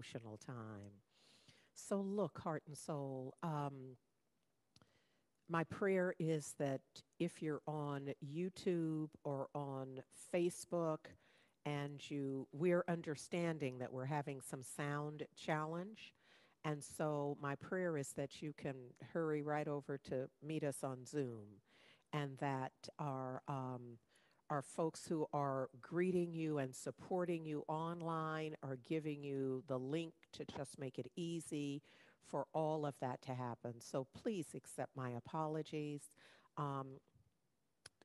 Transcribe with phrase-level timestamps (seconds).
[0.00, 0.92] devotional time.
[1.74, 3.96] So, look, heart and soul, um,
[5.48, 6.80] my prayer is that
[7.18, 10.00] if you're on YouTube or on
[10.32, 10.98] Facebook
[11.66, 16.14] and you we're understanding that we're having some sound challenge
[16.64, 18.76] and so my prayer is that you can
[19.12, 21.44] hurry right over to meet us on Zoom
[22.14, 23.98] and that our um,
[24.50, 30.12] our folks who are greeting you and supporting you online are giving you the link
[30.32, 31.82] to just make it easy
[32.28, 33.74] for all of that to happen.
[33.80, 36.02] So please accept my apologies.
[36.56, 36.98] Um,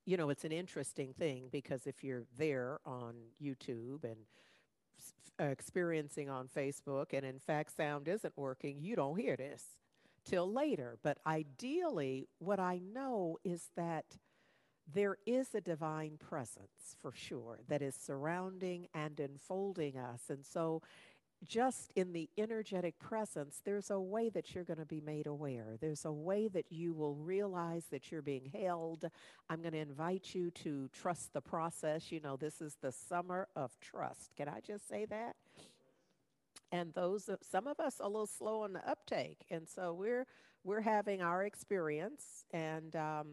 [0.05, 4.17] you know, it's an interesting thing because if you're there on YouTube and
[5.39, 9.63] uh, experiencing on Facebook, and in fact, sound isn't working, you don't hear this
[10.23, 10.97] till later.
[11.03, 14.05] But ideally, what I know is that
[14.93, 20.23] there is a divine presence for sure that is surrounding and enfolding us.
[20.29, 20.81] And so,
[21.43, 25.75] just in the energetic presence, there's a way that you're going to be made aware.
[25.79, 29.05] There's a way that you will realize that you're being held.
[29.49, 32.11] I'm going to invite you to trust the process.
[32.11, 34.31] You know, this is the summer of trust.
[34.35, 35.35] Can I just say that?
[36.75, 40.25] And those, some of us, a little slow on the uptake, and so we're
[40.65, 43.27] we're having our experience, and um,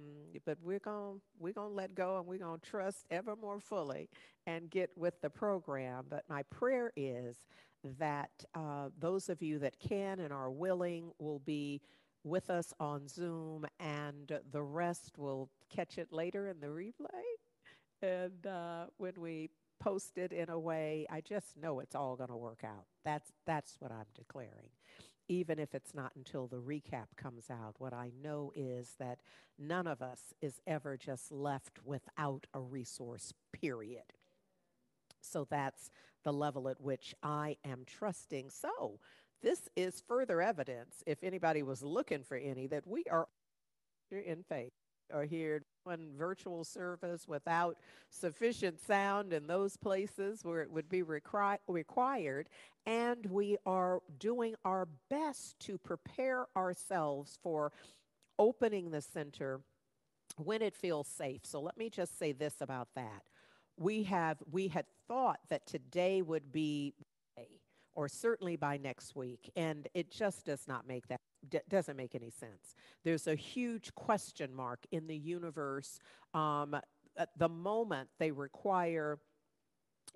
[0.46, 4.08] but we're gonna we're gonna let go and we're gonna trust ever more fully
[4.46, 6.04] and get with the program.
[6.08, 7.38] But my prayer is
[7.98, 11.80] that uh, those of you that can and are willing will be
[12.24, 17.24] with us on Zoom, and the rest will catch it later in the replay.
[18.02, 19.50] And uh, when we
[19.82, 22.86] post it in a way, I just know it's all going to work out.
[23.04, 24.70] That's that's what I'm declaring
[25.28, 27.76] even if it's not until the recap comes out.
[27.78, 29.20] What I know is that
[29.58, 34.12] none of us is ever just left without a resource, period.
[35.20, 35.90] So that's
[36.24, 38.50] the level at which I am trusting.
[38.50, 38.98] So
[39.42, 43.28] this is further evidence, if anybody was looking for any, that we are
[44.10, 44.72] in faith,
[45.12, 47.76] are here one virtual service without
[48.10, 52.48] sufficient sound in those places where it would be requi- required.
[52.86, 57.72] And we are doing our best to prepare ourselves for
[58.38, 59.60] opening the center
[60.38, 61.42] when it feels safe.
[61.44, 63.22] So let me just say this about that.
[63.78, 66.94] We have we had thought that today would be
[67.94, 72.14] or certainly by next week and it just does not make that d- doesn't make
[72.14, 72.76] any sense.
[73.04, 75.98] There's a huge question mark in the universe.
[76.34, 76.76] Um,
[77.16, 79.18] at the moment, they require,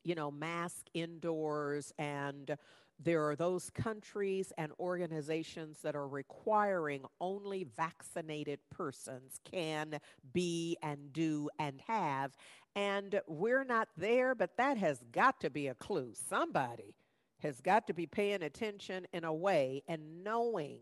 [0.05, 2.57] you know, mask indoors and
[2.99, 9.99] there are those countries and organizations that are requiring only vaccinated persons can
[10.33, 12.33] be and do and have.
[12.75, 16.13] And we're not there, but that has got to be a clue.
[16.15, 16.95] Somebody
[17.41, 20.81] has got to be paying attention in a way and knowing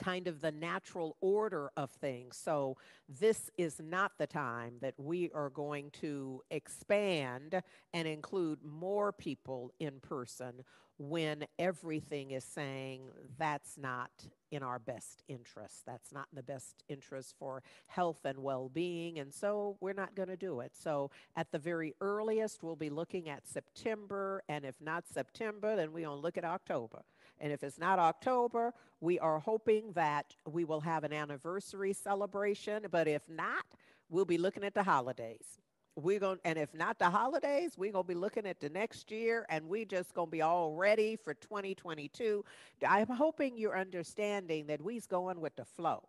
[0.00, 2.36] kind of the natural order of things.
[2.36, 2.76] So,
[3.08, 7.62] this is not the time that we are going to expand
[7.92, 10.64] and include more people in person
[11.00, 13.00] when everything is saying
[13.38, 14.10] that's not
[14.50, 15.82] in our best interest.
[15.86, 19.18] That's not in the best interest for health and well being.
[19.18, 20.72] And so we're not going to do it.
[20.74, 24.42] So at the very earliest, we'll be looking at September.
[24.48, 27.02] And if not September, then we're going to look at October.
[27.40, 32.84] And if it's not October, we are hoping that we will have an anniversary celebration.
[32.90, 33.64] But if not,
[34.08, 35.58] we'll be looking at the holidays.
[35.96, 39.44] We're going and if not the holidays, we're gonna be looking at the next year
[39.50, 42.44] and we just gonna be all ready for 2022.
[42.86, 46.04] I'm hoping you're understanding that we's going with the flow.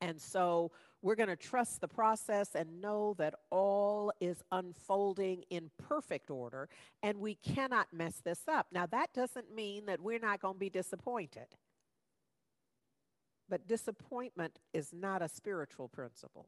[0.00, 5.70] And so we're going to trust the process and know that all is unfolding in
[5.78, 6.68] perfect order
[7.02, 8.66] and we cannot mess this up.
[8.72, 11.46] Now, that doesn't mean that we're not going to be disappointed.
[13.48, 16.46] But disappointment is not a spiritual principle.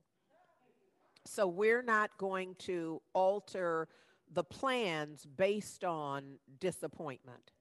[1.25, 3.89] So we're not going to alter
[4.33, 7.53] the plans based on disappointment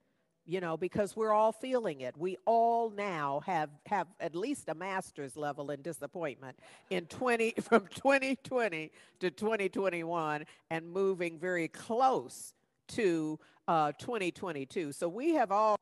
[0.46, 2.18] you know because we're all feeling it.
[2.18, 6.58] We all now have have at least a master's level in disappointment
[6.90, 12.54] in 20 from 2020 to 2021 and moving very close
[12.90, 15.78] to uh, 2022 so we have all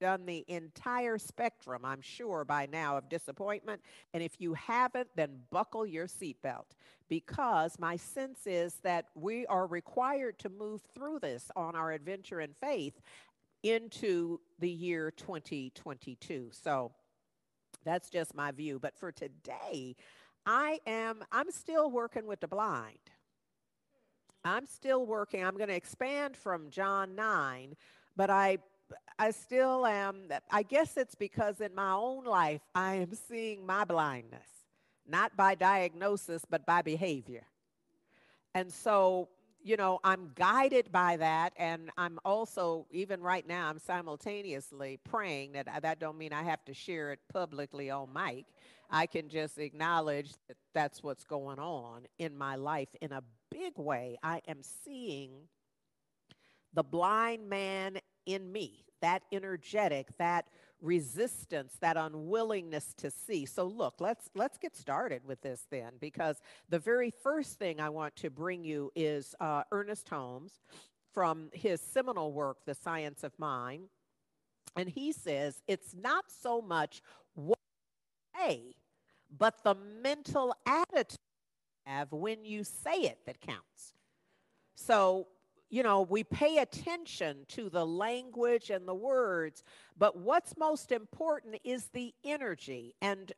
[0.00, 3.80] done the entire spectrum i'm sure by now of disappointment.
[4.12, 6.66] And if you haven't then buckle your seatbelt
[7.08, 12.40] because my sense is that we are required to move through this on our adventure
[12.40, 13.00] in faith
[13.64, 16.50] into the year 2022.
[16.52, 16.92] So
[17.84, 18.78] that's just my view.
[18.78, 19.96] But for today,
[20.46, 22.98] I am I'm still working with the blind.
[24.44, 25.44] I'm still working.
[25.44, 27.74] I'm going to expand from John 9,
[28.14, 28.58] but I
[29.18, 33.84] I still am I guess it's because in my own life I am seeing my
[33.84, 34.48] blindness,
[35.08, 37.46] not by diagnosis but by behavior.
[38.54, 39.30] And so
[39.64, 45.52] you know, I'm guided by that, and I'm also even right now I'm simultaneously praying
[45.52, 48.44] that uh, that don't mean I have to share it publicly on mic.
[48.90, 53.72] I can just acknowledge that that's what's going on in my life in a big
[53.78, 54.18] way.
[54.22, 55.30] I am seeing
[56.74, 60.46] the blind man in me, that energetic, that
[60.80, 63.46] resistance, that unwillingness to see.
[63.46, 67.88] So look, let's let's get started with this then, because the very first thing I
[67.88, 70.60] want to bring you is uh, Ernest Holmes
[71.12, 73.88] from his seminal work, The Science of Mind,
[74.76, 77.00] and he says it's not so much
[77.34, 77.58] what
[78.36, 78.74] you say,
[79.38, 81.18] but the mental attitude
[81.86, 83.94] you have when you say it that counts.
[84.74, 85.28] So
[85.70, 89.64] you know, we pay attention to the language and the words,
[89.98, 92.94] but what's most important is the energy.
[93.02, 93.32] And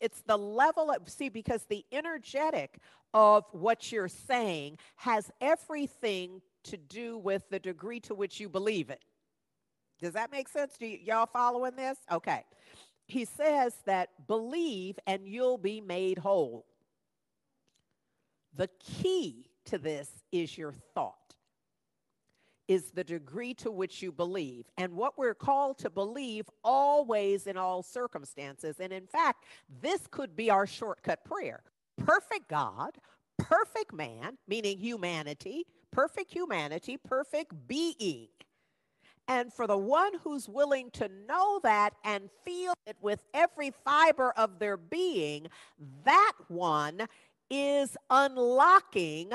[0.00, 2.78] it's the level of, see, because the energetic
[3.14, 8.90] of what you're saying has everything to do with the degree to which you believe
[8.90, 9.02] it.
[10.00, 10.76] Does that make sense?
[10.78, 11.98] Do y- y'all following this?
[12.10, 12.44] Okay.
[13.06, 16.66] He says that believe and you'll be made whole.
[18.54, 21.21] The key to this is your thought
[22.68, 24.66] is the degree to which you believe.
[24.78, 28.76] And what we're called to believe always in all circumstances.
[28.80, 29.44] And in fact,
[29.80, 31.62] this could be our shortcut prayer.
[31.98, 32.92] Perfect God,
[33.38, 38.28] perfect man, meaning humanity, perfect humanity, perfect being.
[39.28, 44.32] And for the one who's willing to know that and feel it with every fiber
[44.36, 45.46] of their being,
[46.04, 47.06] that one
[47.50, 49.30] is unlocking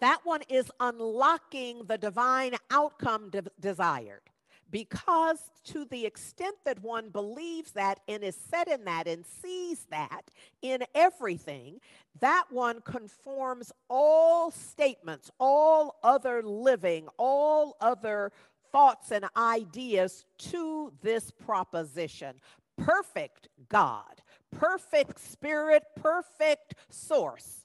[0.00, 4.22] that one is unlocking the divine outcome de- desired.
[4.70, 9.86] Because to the extent that one believes that and is set in that and sees
[9.90, 10.30] that
[10.60, 11.80] in everything,
[12.20, 18.30] that one conforms all statements, all other living, all other
[18.70, 22.34] thoughts and ideas to this proposition.
[22.76, 24.20] Perfect God,
[24.52, 27.64] perfect spirit, perfect source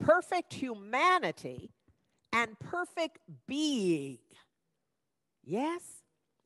[0.00, 1.70] perfect humanity
[2.32, 4.18] and perfect being.
[5.44, 5.82] Yes?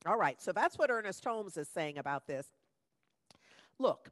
[0.05, 2.47] All right, so that's what Ernest Holmes is saying about this.
[3.79, 4.09] Look,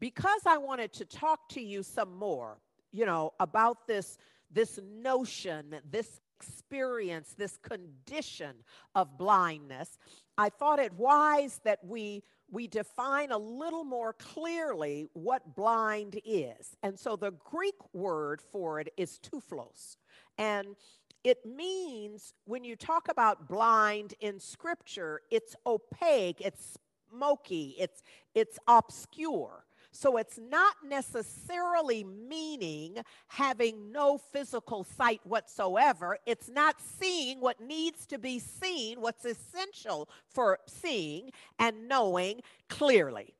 [0.00, 2.58] because I wanted to talk to you some more,
[2.92, 4.18] you know, about this
[4.50, 8.54] this notion, this experience, this condition
[8.94, 9.98] of blindness,
[10.38, 12.22] I thought it wise that we
[12.54, 16.76] we define a little more clearly what blind is.
[16.84, 19.96] And so the Greek word for it is tuflos.
[20.38, 20.76] And
[21.24, 26.78] it means when you talk about blind in scripture, it's opaque, it's
[27.10, 28.02] smoky, it's
[28.34, 29.64] it's obscure.
[29.96, 32.96] So it's not necessarily meaning
[33.28, 36.18] having no physical sight whatsoever.
[36.26, 43.34] It's not seeing what needs to be seen, what's essential for seeing and knowing clearly.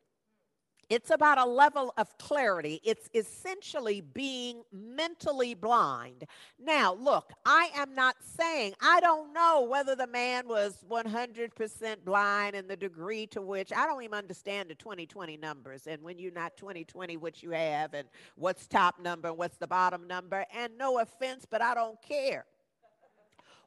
[0.89, 2.81] It's about a level of clarity.
[2.85, 6.25] It's essentially being mentally blind.
[6.59, 12.57] Now, look, I am not saying, I don't know whether the man was 100% blind
[12.57, 16.33] and the degree to which, I don't even understand the 2020 numbers and when you're
[16.33, 20.45] not 2020, what you have and what's top number and what's the bottom number.
[20.55, 22.45] And no offense, but I don't care.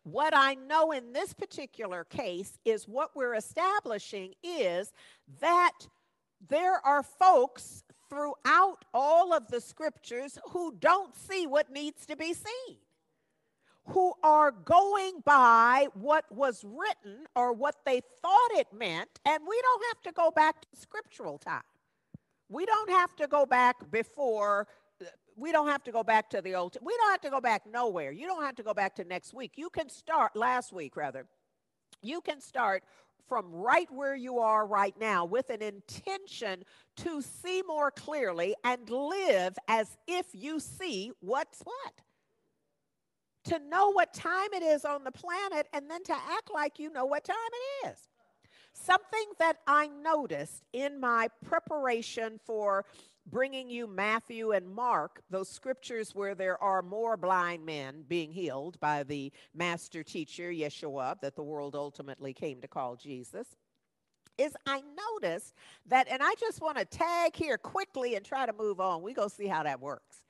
[0.03, 4.93] What I know in this particular case is what we're establishing is
[5.41, 5.73] that
[6.49, 12.33] there are folks throughout all of the scriptures who don't see what needs to be
[12.33, 12.77] seen,
[13.87, 19.61] who are going by what was written or what they thought it meant, and we
[19.61, 21.61] don't have to go back to scriptural time.
[22.49, 24.67] We don't have to go back before
[25.35, 27.63] we don't have to go back to the old we don't have to go back
[27.71, 28.11] nowhere.
[28.11, 29.53] You don't have to go back to next week.
[29.55, 31.25] You can start last week rather.
[32.01, 32.83] You can start
[33.27, 36.63] from right where you are right now with an intention
[36.97, 41.93] to see more clearly and live as if you see what's what.
[43.45, 46.91] To know what time it is on the planet and then to act like you
[46.91, 47.35] know what time
[47.83, 48.09] it is.
[48.73, 52.85] Something that I noticed in my preparation for
[53.29, 58.79] bringing you Matthew and Mark, those scriptures where there are more blind men being healed
[58.79, 63.47] by the master teacher, Yeshua, that the world ultimately came to call Jesus,
[64.37, 64.83] is I
[65.21, 65.53] noticed
[65.87, 69.01] that, and I just want to tag here quickly and try to move on.
[69.01, 70.23] We go see how that works.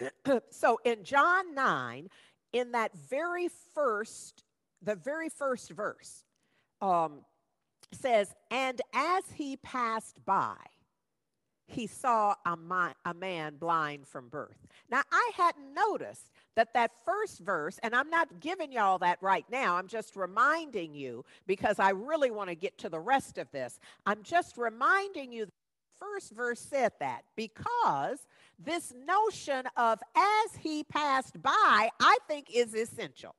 [0.50, 2.08] so in John 9,
[2.52, 4.44] in that very first,
[4.82, 6.24] the very first verse,
[6.80, 7.20] um,
[7.92, 10.56] says, And as he passed by,
[11.68, 14.66] he saw a, mi- a man blind from birth.
[14.90, 19.44] Now, I hadn't noticed that that first verse, and I'm not giving y'all that right
[19.50, 23.50] now, I'm just reminding you because I really want to get to the rest of
[23.52, 23.78] this.
[24.06, 25.46] I'm just reminding you
[26.00, 28.26] first verse said that because
[28.58, 33.34] this notion of as he passed by, I think is essential.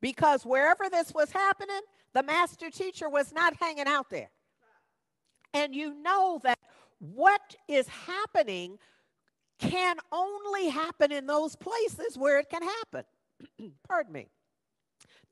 [0.00, 1.80] Because wherever this was happening,
[2.12, 4.30] the master teacher was not hanging out there.
[5.54, 6.58] And you know that
[6.98, 8.78] what is happening
[9.58, 13.04] can only happen in those places where it can happen.
[13.88, 14.28] Pardon me.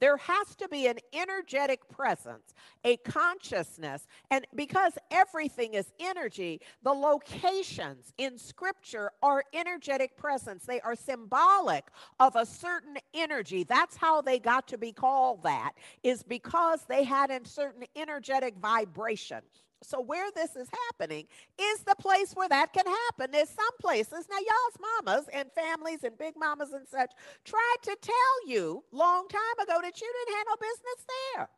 [0.00, 2.52] There has to be an energetic presence,
[2.84, 4.06] a consciousness.
[4.30, 10.66] And because everything is energy, the locations in Scripture are energetic presence.
[10.66, 11.84] They are symbolic
[12.18, 13.64] of a certain energy.
[13.64, 18.56] That's how they got to be called that, is because they had a certain energetic
[18.56, 19.40] vibration.
[19.84, 21.26] So, where this is happening
[21.60, 23.30] is the place where that can happen.
[23.30, 27.12] There's some places, now, y'all's mamas and families and big mamas and such
[27.44, 31.48] tried to tell you long time ago that you didn't have no business there.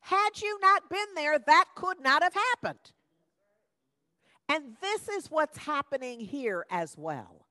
[0.00, 2.92] Had you not been there, that could not have happened.
[4.48, 7.43] And this is what's happening here as well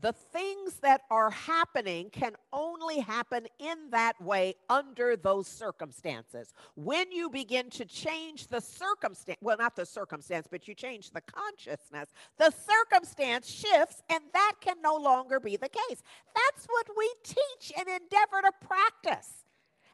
[0.00, 6.52] the things that are happening can only happen in that way under those circumstances.
[6.74, 11.22] When you begin to change the circumstance, well, not the circumstance, but you change the
[11.22, 16.02] consciousness, the circumstance shifts, and that can no longer be the case.
[16.34, 19.44] That's what we teach and endeavor to practice.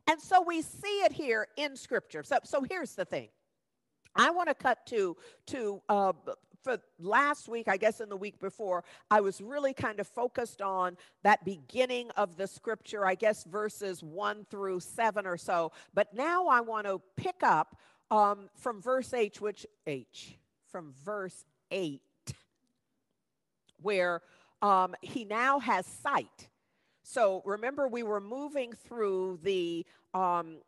[0.09, 2.23] And so we see it here in Scripture.
[2.23, 3.29] So, so here's the thing.
[4.17, 5.17] I want to cut to
[5.47, 6.13] to uh,
[6.63, 10.61] for last week, I guess in the week before, I was really kind of focused
[10.61, 15.73] on that beginning of the scripture, I guess verses one through seven or so.
[15.95, 17.77] But now I want to pick up
[18.11, 20.37] um, from verse H, which H,
[20.71, 22.03] from verse eight,
[23.81, 24.23] where
[24.63, 26.49] um, he now has sight.
[27.03, 30.59] So remember, we were moving through the um,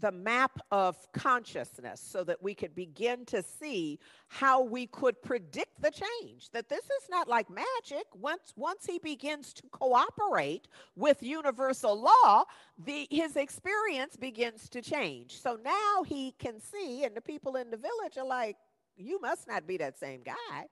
[0.00, 5.80] the map of consciousness so that we could begin to see how we could predict
[5.80, 8.06] the change that this is not like magic.
[8.14, 12.44] Once once he begins to cooperate with universal law
[12.84, 15.40] the his experience begins to change.
[15.40, 18.56] So now he can see and the people in the village are like
[18.96, 20.66] you must not be that same guy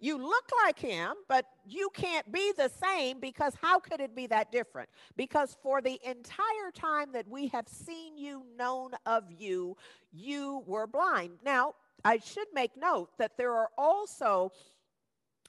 [0.00, 4.26] you look like him, but you can't be the same because how could it be
[4.28, 4.88] that different?
[5.16, 9.76] Because for the entire time that we have seen you, known of you,
[10.12, 11.32] you were blind.
[11.44, 14.52] Now, I should make note that there are also,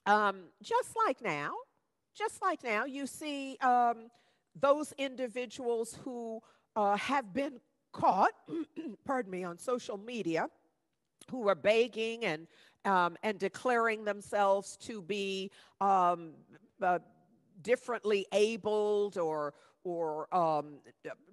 [0.06, 1.54] um, just like now,
[2.14, 4.10] just like now, you see um,
[4.60, 6.42] those individuals who
[6.76, 7.62] uh, have been
[7.94, 8.34] caught,
[9.06, 10.48] pardon me, on social media,
[11.30, 12.48] who are begging and
[12.86, 16.32] um, and declaring themselves to be um,
[16.82, 17.00] uh,
[17.62, 20.76] differently abled or or um,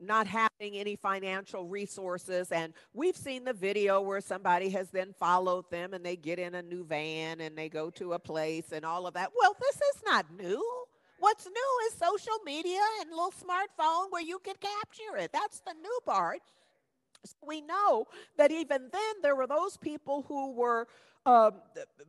[0.00, 2.50] not having any financial resources.
[2.50, 6.54] And we've seen the video where somebody has then followed them and they get in
[6.54, 9.32] a new van and they go to a place and all of that.
[9.38, 10.64] Well, this is not new.
[11.20, 15.30] What's new is social media and little smartphone where you can capture it.
[15.32, 16.40] That's the new part.
[17.24, 20.86] So we know that even then there were those people who were
[21.28, 21.50] uh,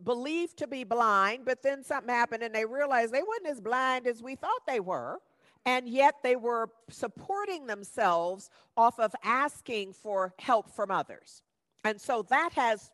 [0.05, 4.07] believed to be blind, but then something happened and they realized they weren't as blind
[4.07, 5.19] as we thought they were.
[5.65, 11.43] And yet they were supporting themselves off of asking for help from others.
[11.83, 12.91] And so that has,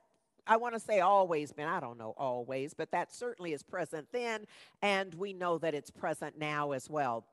[0.47, 4.07] I want to say always been, I don't know always, but that certainly is present
[4.11, 4.45] then.
[4.81, 7.23] And we know that it's present now as well.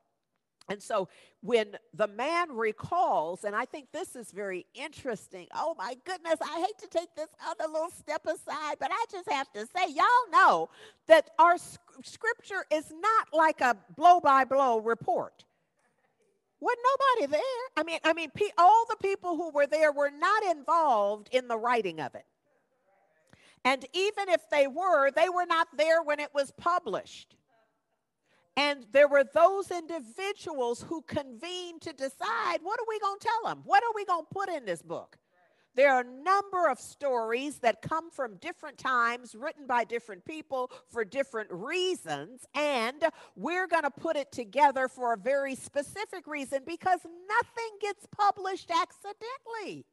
[0.69, 1.09] And so
[1.41, 5.47] when the man recalls, and I think this is very interesting.
[5.53, 9.29] Oh my goodness, I hate to take this other little step aside, but I just
[9.29, 10.69] have to say, y'all know
[11.07, 11.57] that our
[12.01, 15.43] scripture is not like a blow by blow report.
[16.61, 16.79] Wasn't
[17.19, 17.63] nobody there.
[17.75, 21.57] I mean, I mean, all the people who were there were not involved in the
[21.57, 22.25] writing of it.
[23.65, 27.35] And even if they were, they were not there when it was published.
[28.55, 33.49] And there were those individuals who convened to decide what are we going to tell
[33.49, 33.63] them?
[33.65, 35.17] What are we going to put in this book?
[35.75, 40.69] There are a number of stories that come from different times, written by different people
[40.87, 43.03] for different reasons, and
[43.35, 48.69] we're going to put it together for a very specific reason because nothing gets published
[48.69, 49.85] accidentally.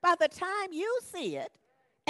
[0.00, 1.52] By the time you see it,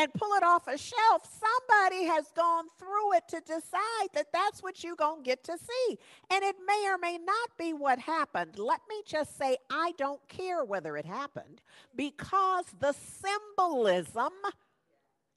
[0.00, 4.62] and pull it off a shelf, somebody has gone through it to decide that that's
[4.62, 5.98] what you're going to get to see.
[6.32, 8.58] And it may or may not be what happened.
[8.58, 11.60] Let me just say, I don't care whether it happened
[11.94, 14.32] because the symbolism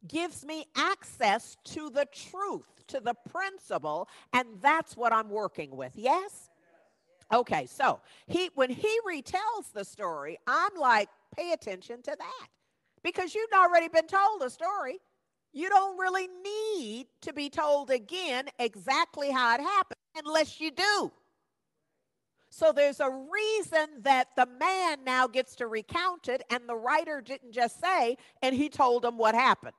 [0.08, 5.92] gives me access to the truth, to the principle, and that's what I'm working with.
[5.96, 6.50] Yes?
[7.34, 12.48] Okay, so he when he retells the story, I'm like, pay attention to that
[13.04, 15.00] because you've already been told a story.
[15.52, 21.12] You don't really need to be told again exactly how it happened unless you do.
[22.50, 27.20] So there's a reason that the man now gets to recount it, and the writer
[27.20, 29.74] didn't just say, and he told him what happened.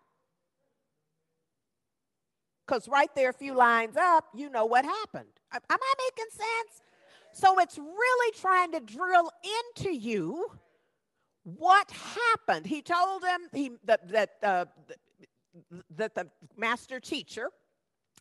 [2.66, 5.28] Because right there, a few lines up, you know what happened.
[5.52, 6.83] Am I making sense?
[7.33, 9.31] So it's really trying to drill
[9.62, 10.50] into you
[11.44, 12.66] what happened.
[12.66, 14.64] He told him he, that, that, uh,
[15.96, 17.50] that the master teacher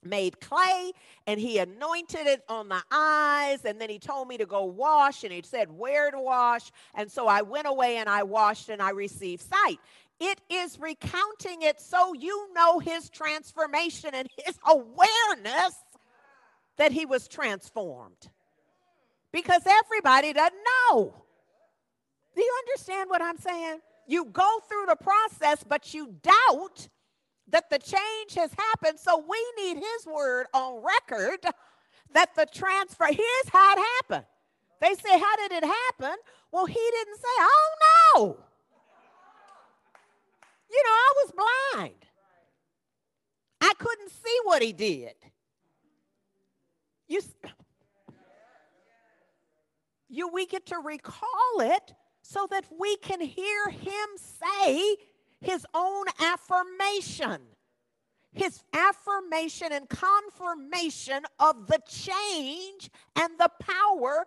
[0.06, 0.92] made clay
[1.28, 5.24] and he anointed it on the eyes and then he told me to go wash
[5.24, 8.82] and he said where to wash and so I went away and I washed and
[8.82, 9.80] I received sight.
[10.20, 15.76] It is recounting it so you know his transformation and his awareness
[16.78, 18.30] that he was transformed.
[19.32, 20.54] Because everybody doesn't
[20.92, 21.23] know.
[22.36, 23.80] Do you understand what I'm saying?
[24.08, 26.88] You go through the process, but you doubt
[27.50, 29.00] that the change has happened.
[29.00, 31.40] So we need his word on record
[32.14, 34.26] that the transfer, here's how it happened.
[34.82, 36.16] They say, How did it happen?
[36.52, 37.70] Well, he didn't say, Oh
[38.16, 38.38] no.
[40.72, 42.06] You know, I was blind.
[43.62, 45.14] I couldn't see what he did.
[47.08, 47.22] You,
[50.10, 54.96] you we get to recall it so that we can hear him say
[55.42, 57.42] his own affirmation.
[58.32, 64.26] His affirmation and confirmation of the change and the power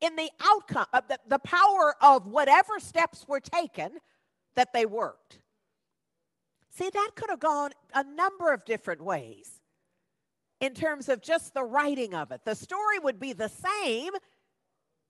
[0.00, 3.98] in the outcome, of the, the power of whatever steps were taken
[4.54, 5.40] that they worked.
[6.70, 9.60] See, that could have gone a number of different ways
[10.60, 12.42] in terms of just the writing of it.
[12.44, 14.12] The story would be the same,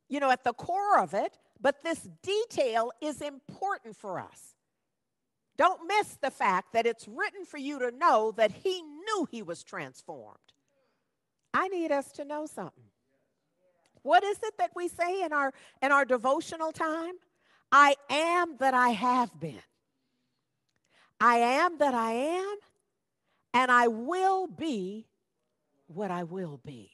[0.08, 4.56] you know, at the core of it, but this detail is important for us.
[5.56, 9.42] Don't miss the fact that it's written for you to know that he knew he
[9.42, 10.38] was transformed.
[11.54, 12.84] I need us to know something.
[14.02, 17.14] What is it that we say in our in our devotional time?
[17.70, 19.62] I am that I have been.
[21.20, 22.56] I am that I am,
[23.54, 25.06] and I will be
[25.86, 26.91] what I will be.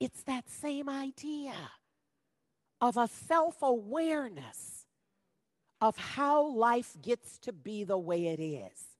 [0.00, 1.54] It's that same idea
[2.80, 4.86] of a self awareness
[5.80, 8.96] of how life gets to be the way it is,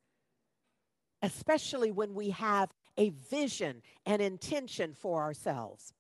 [1.23, 5.93] especially when we have a vision and intention for ourselves.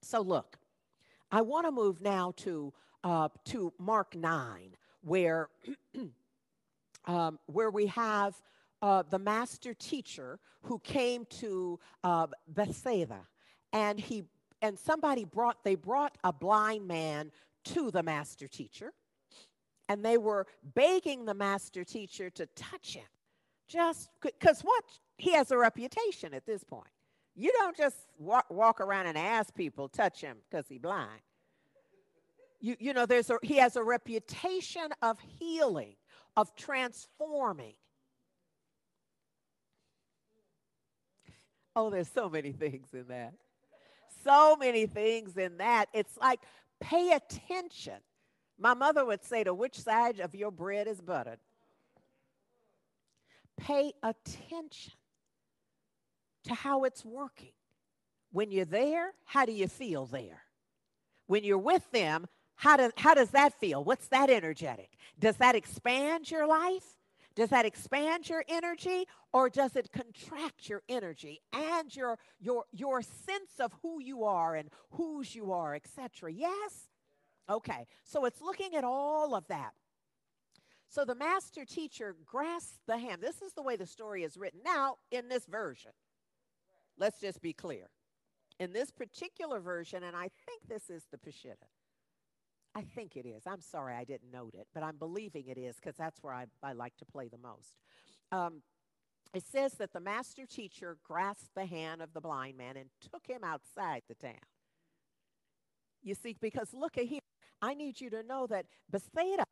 [0.00, 0.58] So, look,
[1.30, 2.72] I want to move now to,
[3.04, 5.48] uh, to Mark 9, where,
[7.06, 8.34] um, where we have
[8.82, 13.20] uh, the master teacher who came to uh, Bethsaida
[13.72, 14.24] and he
[14.60, 17.30] and somebody brought they brought a blind man
[17.64, 18.92] to the master teacher
[19.88, 23.04] and they were begging the master teacher to touch him.
[23.68, 24.84] Just because what?
[25.18, 26.88] He has a reputation at this point.
[27.34, 31.20] You don't just walk, walk around and ask people touch him because he's blind.
[32.60, 35.96] You, you know there's a, he has a reputation of healing
[36.36, 37.74] of transforming.
[41.74, 43.34] Oh there's so many things in that
[44.22, 45.86] so many things in that.
[45.92, 46.40] It's like,
[46.80, 47.98] pay attention.
[48.58, 51.38] My mother would say to which side of your bread is buttered.
[53.58, 54.94] Pay attention
[56.44, 57.52] to how it's working.
[58.32, 60.42] When you're there, how do you feel there?
[61.26, 63.84] When you're with them, how, do, how does that feel?
[63.84, 64.90] What's that energetic?
[65.18, 66.86] Does that expand your life?
[67.34, 73.02] Does that expand your energy or does it contract your energy and your your your
[73.02, 76.32] sense of who you are and whose you are, etc.?
[76.32, 76.88] Yes?
[77.48, 77.86] Okay.
[78.04, 79.72] So it's looking at all of that.
[80.88, 83.22] So the master teacher grasps the hand.
[83.22, 84.60] This is the way the story is written.
[84.62, 85.92] Now, in this version,
[86.98, 87.88] let's just be clear.
[88.60, 91.64] In this particular version, and I think this is the Peshitta,
[92.74, 93.42] I think it is.
[93.46, 96.46] I'm sorry I didn't note it, but I'm believing it is because that's where I,
[96.62, 97.76] I like to play the most.
[98.30, 98.62] Um,
[99.34, 103.26] it says that the master teacher grasped the hand of the blind man and took
[103.26, 104.40] him outside the town.
[106.02, 107.20] You see, because look at here,
[107.60, 109.46] I need you to know that Bethsaida,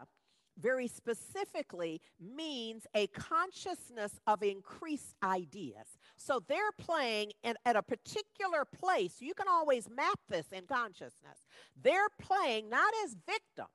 [0.61, 5.99] very specifically means a consciousness of increased ideas.
[6.17, 9.17] So they're playing in, at a particular place.
[9.21, 11.39] You can always map this in consciousness.
[11.83, 13.69] They're playing not as victims,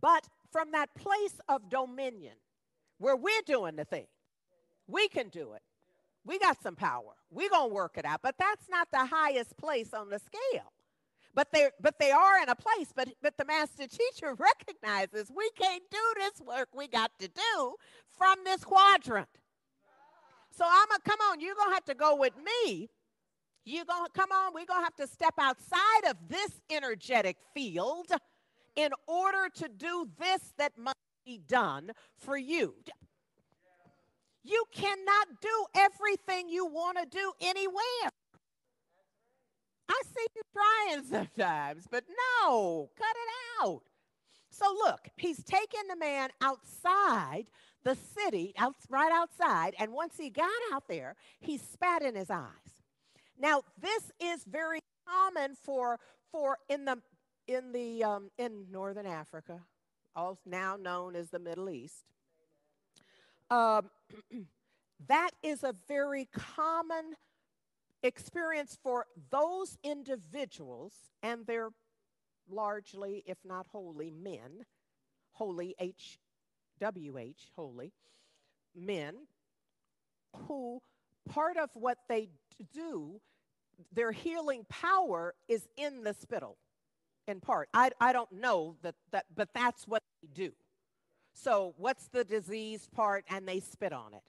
[0.00, 2.34] but from that place of dominion
[2.98, 4.06] where we're doing the thing.
[4.86, 5.62] We can do it.
[6.24, 7.14] We got some power.
[7.30, 8.20] We're going to work it out.
[8.22, 10.72] But that's not the highest place on the scale.
[11.34, 15.50] But they but they are in a place, but but the master teacher recognizes we
[15.50, 17.74] can't do this work we got to do
[18.18, 19.28] from this quadrant.
[20.50, 22.90] So I'm gonna come on, you're gonna have to go with me.
[23.64, 28.08] You're gonna come on, we're gonna have to step outside of this energetic field
[28.76, 32.74] in order to do this that must be done for you.
[34.44, 38.10] You cannot do everything you want to do anywhere.
[39.92, 42.04] I see you trying sometimes, but
[42.42, 43.82] no, cut it out.
[44.50, 47.46] So look, he's taken the man outside
[47.84, 52.30] the city, out, right outside, and once he got out there, he spat in his
[52.30, 52.48] eyes.
[53.38, 55.98] Now, this is very common for
[56.30, 56.98] for in the
[57.48, 59.60] in the um, in northern Africa,
[60.14, 62.04] all now known as the Middle East.
[63.50, 63.90] Um,
[65.08, 67.14] that is a very common
[68.02, 71.70] experience for those individuals, and they're
[72.50, 74.64] largely, if not wholly, men,
[75.32, 76.18] holy, H
[76.80, 77.92] W H, holy,
[78.74, 79.14] men,
[80.48, 80.82] who
[81.28, 82.28] part of what they
[82.74, 83.20] do,
[83.92, 86.56] their healing power is in the spittle,
[87.28, 87.68] in part.
[87.72, 90.52] I, I don't know that, that, but that's what they do.
[91.34, 93.24] So, what's the disease part?
[93.30, 94.22] And they spit on it.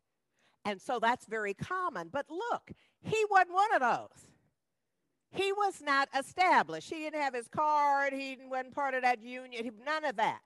[0.65, 2.09] And so that's very common.
[2.11, 2.71] But look,
[3.01, 4.27] he wasn't one of those.
[5.31, 6.89] He was not established.
[6.89, 8.13] He didn't have his card.
[8.13, 9.71] He wasn't part of that union.
[9.85, 10.39] None of that.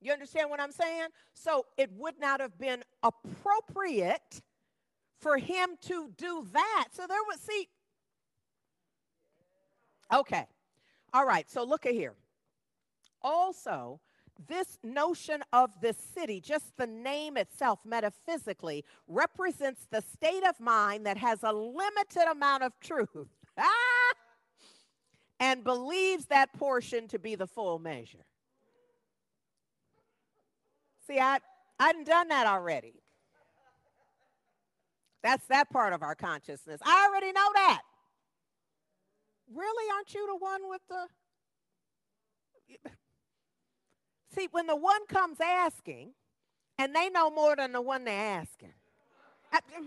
[0.00, 1.06] You understand what I'm saying?
[1.32, 4.42] So it would not have been appropriate
[5.20, 6.88] for him to do that.
[6.90, 7.68] So there was, see,
[10.12, 10.46] okay.
[11.14, 12.14] All right, so look at here.
[13.22, 14.00] Also,
[14.48, 21.06] this notion of this city, just the name itself metaphysically, represents the state of mind
[21.06, 23.28] that has a limited amount of truth
[25.40, 28.24] and believes that portion to be the full measure.
[31.06, 31.38] See, I,
[31.78, 32.94] I've done that already.
[35.22, 36.80] That's that part of our consciousness.
[36.84, 37.82] I already know that.
[39.54, 41.06] Really, aren't you the one with the
[44.34, 46.12] See, when the one comes asking,
[46.78, 48.72] and they know more than the one they're asking.
[49.52, 49.60] I,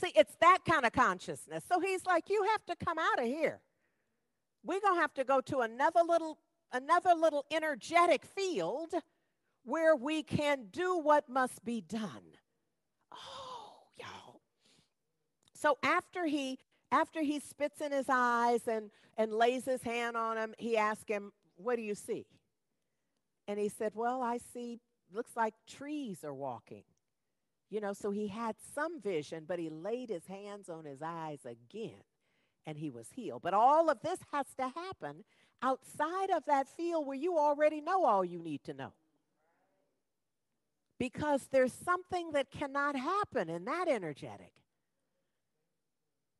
[0.00, 1.64] see, it's that kind of consciousness.
[1.66, 3.60] So he's like, you have to come out of here.
[4.64, 6.38] We're gonna have to go to another little,
[6.72, 8.92] another little energetic field
[9.64, 12.36] where we can do what must be done.
[13.12, 14.40] Oh, y'all.
[15.54, 16.58] So after he
[16.92, 21.08] after he spits in his eyes and and lays his hand on him, he asks
[21.08, 22.26] him, "What do you see?"
[23.50, 24.78] And he said, Well, I see,
[25.12, 26.84] looks like trees are walking.
[27.68, 31.40] You know, so he had some vision, but he laid his hands on his eyes
[31.44, 32.04] again
[32.64, 33.42] and he was healed.
[33.42, 35.24] But all of this has to happen
[35.62, 38.92] outside of that field where you already know all you need to know.
[41.00, 44.52] Because there's something that cannot happen in that energetic.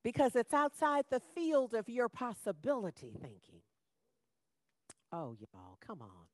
[0.05, 3.63] Because it's outside the field of your possibility thinking.
[5.11, 6.29] Oh, y'all, come on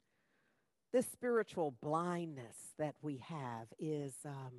[0.93, 4.53] this spiritual blindness that we have is um,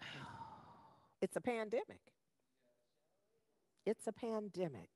[1.22, 2.00] it's a pandemic.
[3.86, 4.88] It's a pandemic.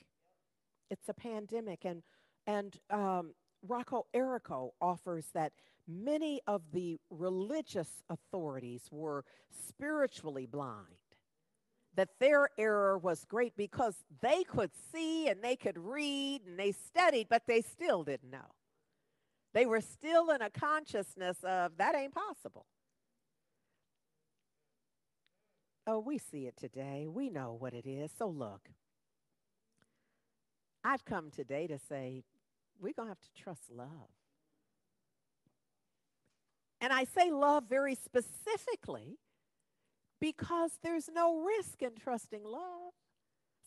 [0.90, 2.03] It's a pandemic, and
[2.46, 3.35] and um,
[3.66, 5.53] Rocco Errico offers that
[5.87, 9.24] many of the religious authorities were
[9.68, 10.87] spiritually blind.
[11.94, 16.72] That their error was great because they could see and they could read and they
[16.72, 18.55] studied, but they still didn't know.
[19.54, 22.66] They were still in a consciousness of that ain't possible.
[25.87, 27.06] Oh, we see it today.
[27.08, 28.11] We know what it is.
[28.18, 28.68] So look,
[30.84, 32.24] I've come today to say
[32.78, 34.11] we're going to have to trust love.
[36.80, 39.18] And I say love very specifically
[40.20, 42.92] because there's no risk in trusting love.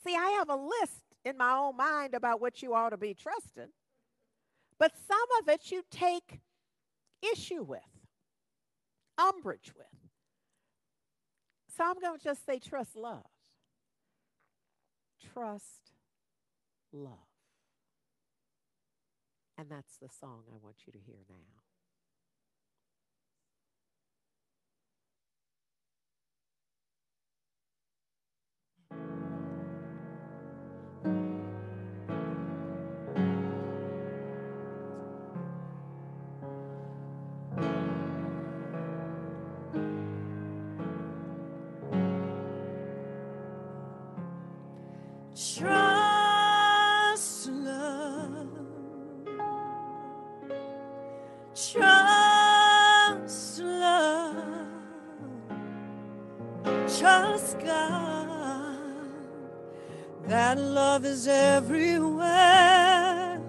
[0.06, 3.13] See, I have a list in my own mind about what you ought to be
[3.13, 3.72] trusting.
[4.82, 6.39] But some of it you take
[7.22, 7.82] issue with,
[9.15, 9.86] umbrage with.
[11.78, 13.28] So I'm going to just say, trust love.
[15.36, 15.91] Trust
[16.91, 17.13] love.
[19.56, 21.36] And that's the song I want you to hear now.
[61.02, 63.42] love is everywhere,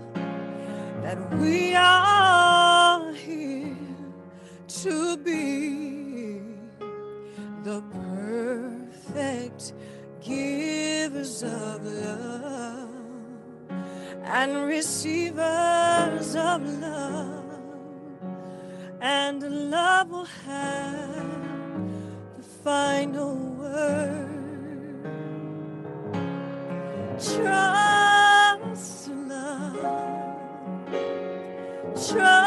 [1.03, 3.77] that we are here
[4.69, 6.41] to be
[7.63, 9.75] the perfect
[10.25, 12.89] givers of love
[14.25, 17.45] and receivers of love,
[19.01, 21.43] and love will have
[22.37, 24.22] the final word.
[27.35, 29.81] trust love.
[31.95, 32.42] Trust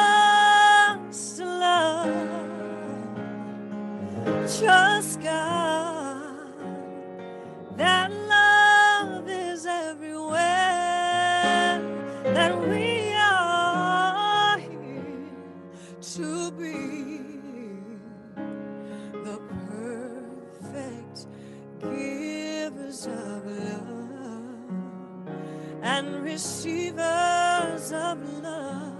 [26.45, 28.93] receivers of love,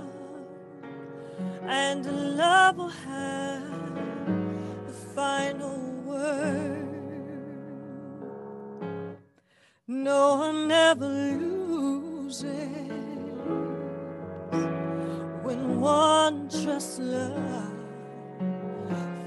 [1.68, 2.04] and
[2.36, 3.62] love will have
[4.88, 6.88] the final word.
[9.88, 12.42] No one ever loses
[15.44, 17.78] when one trusts love,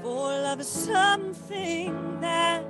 [0.01, 2.65] for love is something that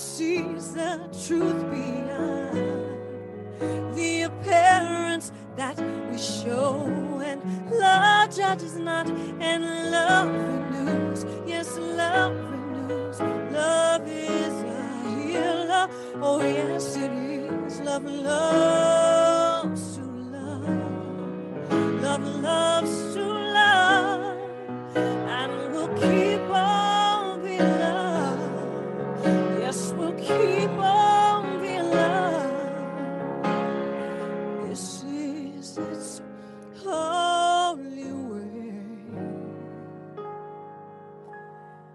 [0.00, 2.56] sees the truth behind
[3.94, 5.78] the appearance that
[6.10, 6.86] we show.
[7.22, 9.08] And love judges not,
[9.40, 11.26] and love renews.
[11.46, 13.20] Yes, love renews.
[13.52, 14.82] Love is a
[15.20, 15.88] healer.
[16.22, 17.80] Oh, yes, it is.
[17.80, 22.02] Love loves to love.
[22.02, 23.09] Love loves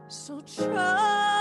[0.07, 1.34] So try.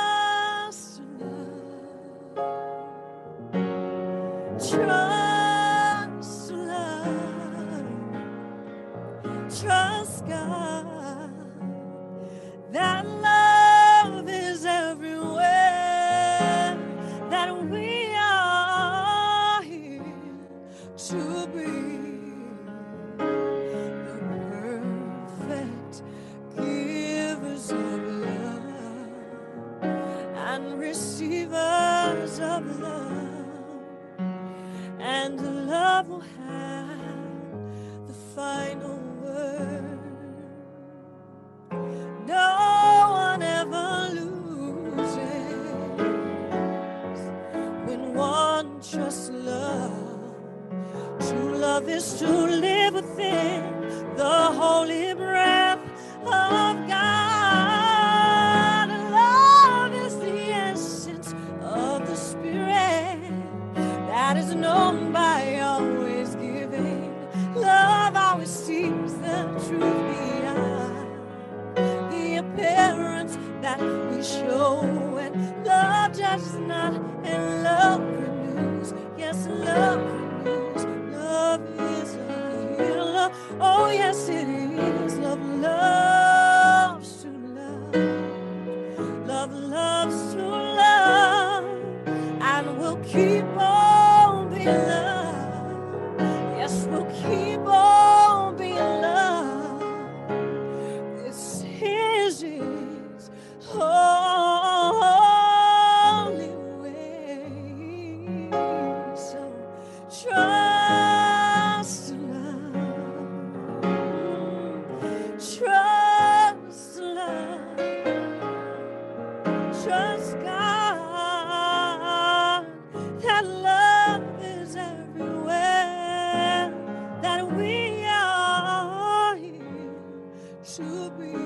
[130.77, 131.44] To be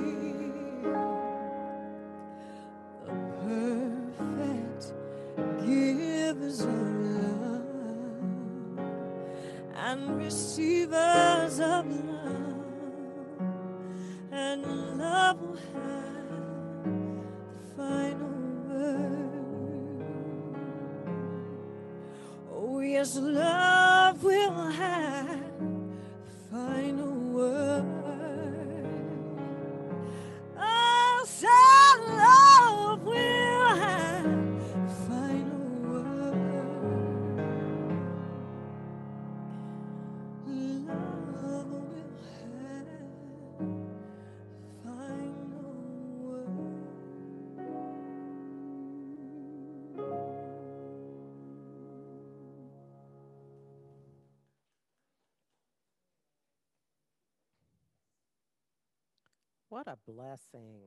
[60.09, 60.81] blessing.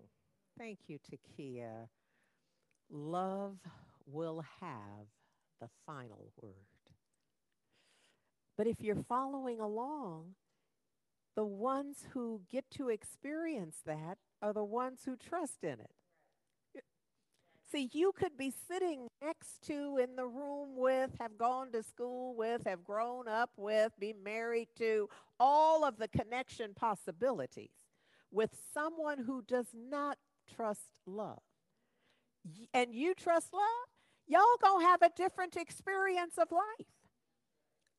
[0.57, 1.87] Thank you, Takia.
[2.89, 3.57] Love
[4.05, 5.07] will have
[5.59, 6.53] the final word.
[8.57, 10.35] But if you're following along,
[11.35, 15.91] the ones who get to experience that are the ones who trust in it.
[17.71, 22.35] See, you could be sitting next to, in the room with, have gone to school
[22.35, 25.07] with, have grown up with, be married to,
[25.39, 27.80] all of the connection possibilities
[28.31, 30.17] with someone who does not
[30.55, 31.41] trust love.
[32.73, 33.61] And you trust love,
[34.27, 36.87] y'all gonna have a different experience of life.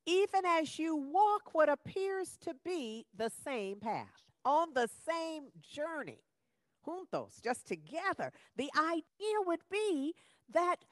[0.05, 6.25] Even as you walk what appears to be the same path, on the same journey,
[6.87, 8.33] juntos, just together.
[8.57, 10.15] The idea would be
[10.53, 10.85] that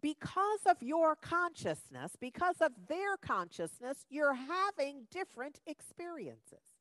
[0.00, 6.75] because of your consciousness, because of their consciousness, you're having different experiences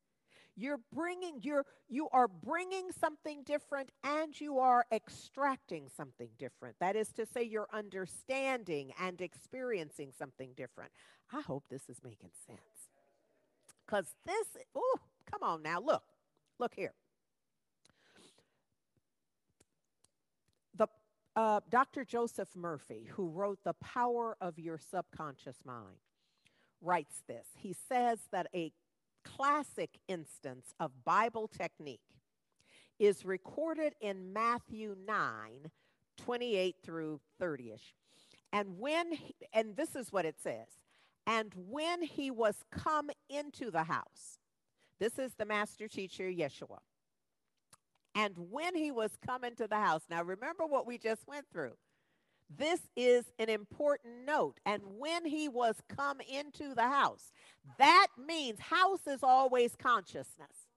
[0.55, 6.75] you're bringing you're you are bringing something different and you are extracting something different.
[6.79, 10.91] That is to say you're understanding and experiencing something different.
[11.33, 12.89] I hope this is making sense.
[13.85, 14.97] Because this oh
[15.29, 16.03] come on now look
[16.59, 16.93] look here.
[20.77, 20.87] The
[21.35, 25.97] uh, dr joseph murphy who wrote the power of your subconscious mind
[26.81, 27.47] writes this.
[27.57, 28.71] He says that a
[29.25, 31.99] classic instance of Bible technique
[32.99, 35.71] is recorded in Matthew 9,
[36.17, 37.95] 28 through 30 ish.
[38.53, 40.67] And when, he, and this is what it says,
[41.27, 44.39] and when he was come into the house,
[44.99, 46.77] this is the master teacher, Yeshua.
[48.13, 51.73] And when he was come into the house, now remember what we just went through.
[52.49, 54.59] This is an important note.
[54.65, 57.31] And when he was come into the house,
[57.77, 60.67] that means house is always consciousness.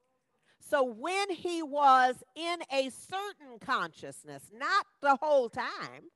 [0.60, 6.10] So when he was in a certain consciousness, not the whole time,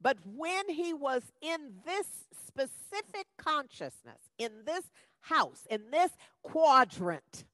[0.00, 2.06] but when he was in this
[2.46, 4.84] specific consciousness, in this
[5.20, 7.44] house, in this quadrant,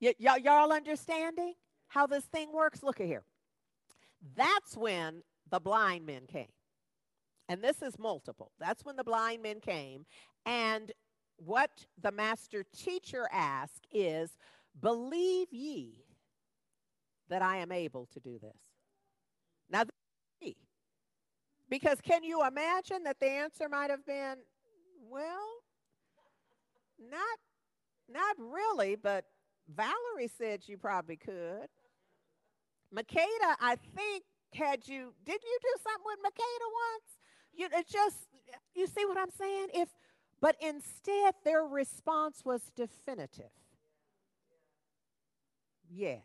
[0.00, 1.54] y- y- y'all understanding
[1.88, 2.82] how this thing works?
[2.82, 3.24] Look at here.
[4.36, 6.48] That's when the blind men came.
[7.48, 8.52] And this is multiple.
[8.58, 10.04] That's when the blind men came.
[10.44, 10.92] And
[11.36, 11.70] what
[12.00, 14.36] the master teacher asked is,
[14.80, 16.04] Believe ye
[17.28, 18.56] that I am able to do this?
[19.70, 19.84] Now,
[21.70, 24.36] because can you imagine that the answer might have been,
[25.10, 25.48] Well,
[26.98, 27.38] not,
[28.08, 29.24] not really, but
[29.74, 31.68] Valerie said you probably could.
[32.94, 34.24] Makeda, I think,
[34.54, 37.18] had you, didn't you do something with Makeda once?
[37.54, 38.28] You it just,
[38.74, 39.68] you see what I'm saying?
[39.74, 39.88] If,
[40.40, 43.50] but instead their response was definitive.
[45.90, 46.18] Yeah.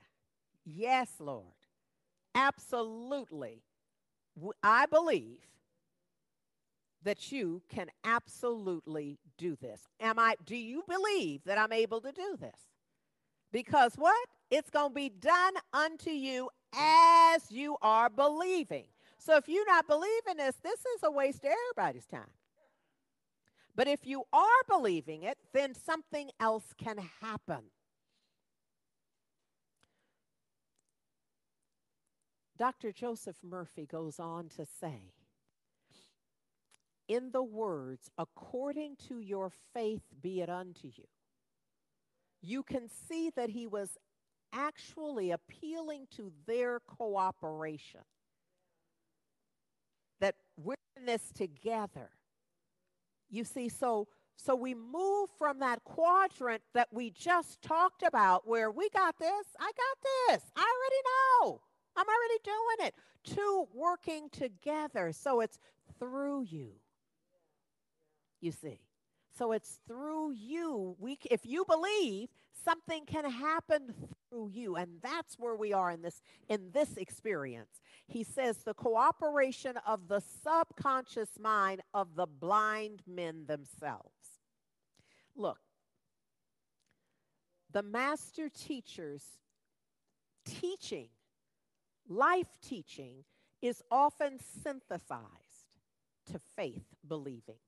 [0.65, 1.45] Yes, Lord.
[2.36, 3.63] Absolutely.
[4.61, 5.39] I believe
[7.03, 9.82] that you can absolutely do this.
[9.99, 12.59] Am I do you believe that I'm able to do this?
[13.51, 14.28] Because what?
[14.49, 18.86] It's going to be done unto you as you are believing.
[19.17, 22.32] So if you're not believing this, this is a waste of everybody's time.
[23.76, 27.63] But if you are believing it, then something else can happen.
[32.57, 32.91] Dr.
[32.91, 35.13] Joseph Murphy goes on to say,
[37.07, 41.05] in the words, according to your faith be it unto you,
[42.41, 43.97] you can see that he was
[44.54, 48.01] actually appealing to their cooperation.
[50.22, 52.10] That we're in this together.
[53.30, 58.72] You see, so so we move from that quadrant that we just talked about where
[58.72, 61.01] we got this, I got this, I already
[61.45, 61.62] know.
[61.95, 62.95] I'm already doing it.
[63.36, 65.14] To working together.
[65.14, 65.60] So it's
[65.97, 66.72] through you.
[68.41, 68.80] You see.
[69.38, 70.95] So it's through you.
[70.99, 72.30] We, if you believe,
[72.64, 73.93] something can happen
[74.30, 77.82] through you, and that's where we are in this in this experience.
[78.07, 84.39] He says the cooperation of the subconscious mind of the blind men themselves.
[85.36, 85.59] Look,
[87.72, 89.24] the master teachers
[90.45, 91.09] teaching,
[92.07, 93.24] life teaching,
[93.61, 95.80] is often synthesized
[96.32, 97.59] to faith believing.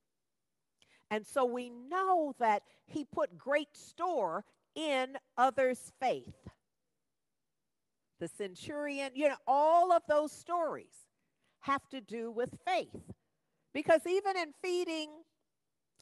[1.10, 4.44] And so we know that he put great store
[4.76, 6.36] in others' faith.
[8.20, 11.08] The centurion, you know, all of those stories
[11.62, 12.96] have to do with faith.
[13.74, 15.10] Because even in feeding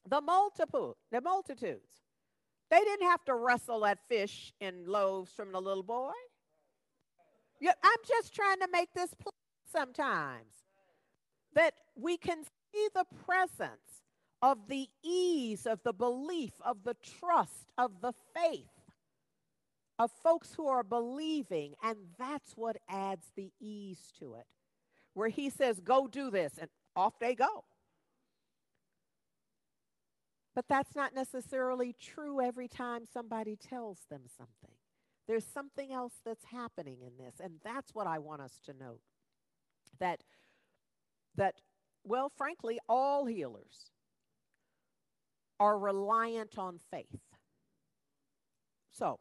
[0.07, 2.03] the multiple, the multitudes,
[2.69, 6.11] they didn't have to wrestle that fish in loaves from the little boy.
[7.59, 9.31] Yeah, I'm just trying to make this plain
[9.71, 10.53] sometimes
[11.55, 14.02] that we can see the presence
[14.43, 18.67] of the ease, of the belief, of the trust, of the faith
[19.99, 21.75] of folks who are believing.
[21.81, 24.45] And that's what adds the ease to it,
[25.13, 27.63] where he says, Go do this, and off they go.
[30.55, 34.75] But that's not necessarily true every time somebody tells them something.
[35.27, 38.99] There's something else that's happening in this, and that's what I want us to note.
[39.99, 40.21] That
[41.35, 41.55] that
[42.03, 43.92] well, frankly, all healers
[45.59, 47.19] are reliant on faith.
[48.91, 49.19] So,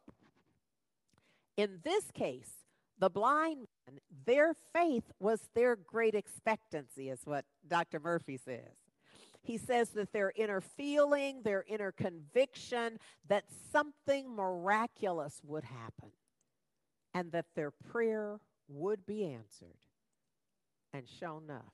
[1.57, 2.51] in this case,
[2.99, 7.99] the blind men, their faith was their great expectancy, is what Dr.
[7.99, 8.77] Murphy says.
[9.41, 16.11] He says that their inner feeling, their inner conviction that something miraculous would happen
[17.13, 19.77] and that their prayer would be answered.
[20.93, 21.73] And sure enough,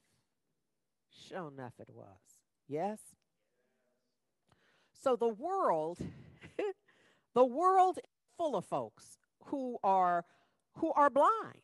[1.28, 2.18] sure enough it was.
[2.68, 3.00] Yes?
[5.02, 5.98] So the world,
[7.34, 10.26] the world is full of folks who are
[10.76, 11.62] who are blind.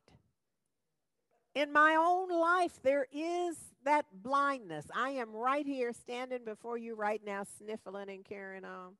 [1.53, 4.85] In my own life, there is that blindness.
[4.93, 8.95] I am right here standing before you right now, sniffling and carrying on.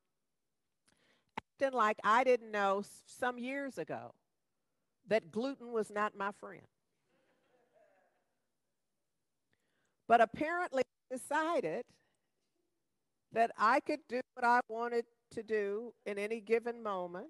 [1.61, 4.13] Acting like I didn't know some years ago
[5.07, 6.65] that gluten was not my friend.
[10.07, 11.83] But apparently decided
[13.36, 17.27] that I could do what I wanted to do in any given moment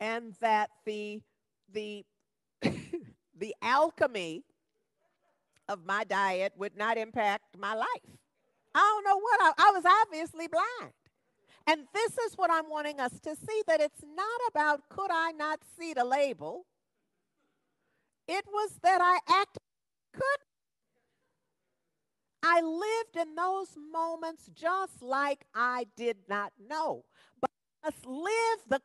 [0.00, 1.20] and that the
[1.72, 2.04] the
[2.62, 4.44] the alchemy
[5.68, 7.86] of my diet would not impact my life.
[8.74, 10.92] I don't know what I, I was obviously blind.
[11.66, 15.32] And this is what I'm wanting us to see that it's not about could I
[15.32, 16.66] not see the label.
[18.28, 19.58] It was that I acted
[20.12, 20.51] could
[22.42, 27.04] I lived in those moments just like I did not know.
[27.40, 27.50] But
[27.82, 28.80] I must live the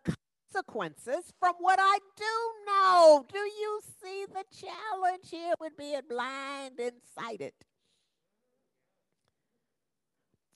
[0.53, 2.25] consequences from what I do
[2.67, 3.25] know.
[3.31, 7.53] Do you see the challenge here with being blind and sighted?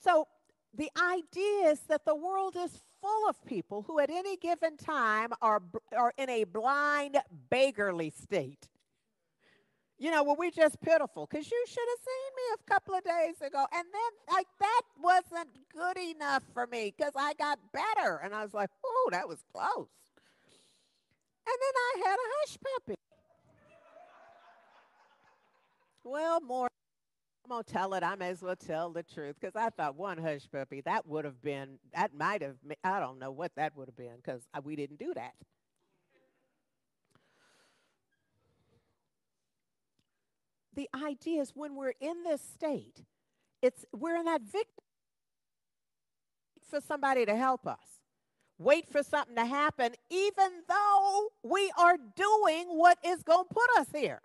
[0.02, 0.28] So
[0.74, 5.30] the idea is that the world is full of people who at any given time
[5.42, 5.60] are,
[5.96, 7.18] are in a blind,
[7.50, 8.68] beggarly state
[10.02, 13.40] you know, we're just pitiful because you should have seen me a couple of days
[13.40, 13.64] ago.
[13.72, 18.16] And then, like, that wasn't good enough for me because I got better.
[18.16, 19.86] And I was like, oh, that was close.
[21.46, 22.98] And then I had a hush puppy.
[26.02, 26.68] Well, more.
[27.44, 28.02] I'm going to tell it.
[28.02, 31.24] I may as well tell the truth because I thought one hush puppy, that would
[31.24, 34.60] have been, that might have, I don't know what that would have been because uh,
[34.64, 35.34] we didn't do that.
[40.74, 43.02] The idea is when we're in this state,
[43.60, 44.84] it's we're in that victim
[46.68, 47.78] for somebody to help us.
[48.58, 53.80] Wait for something to happen, even though we are doing what is going to put
[53.80, 54.20] us here.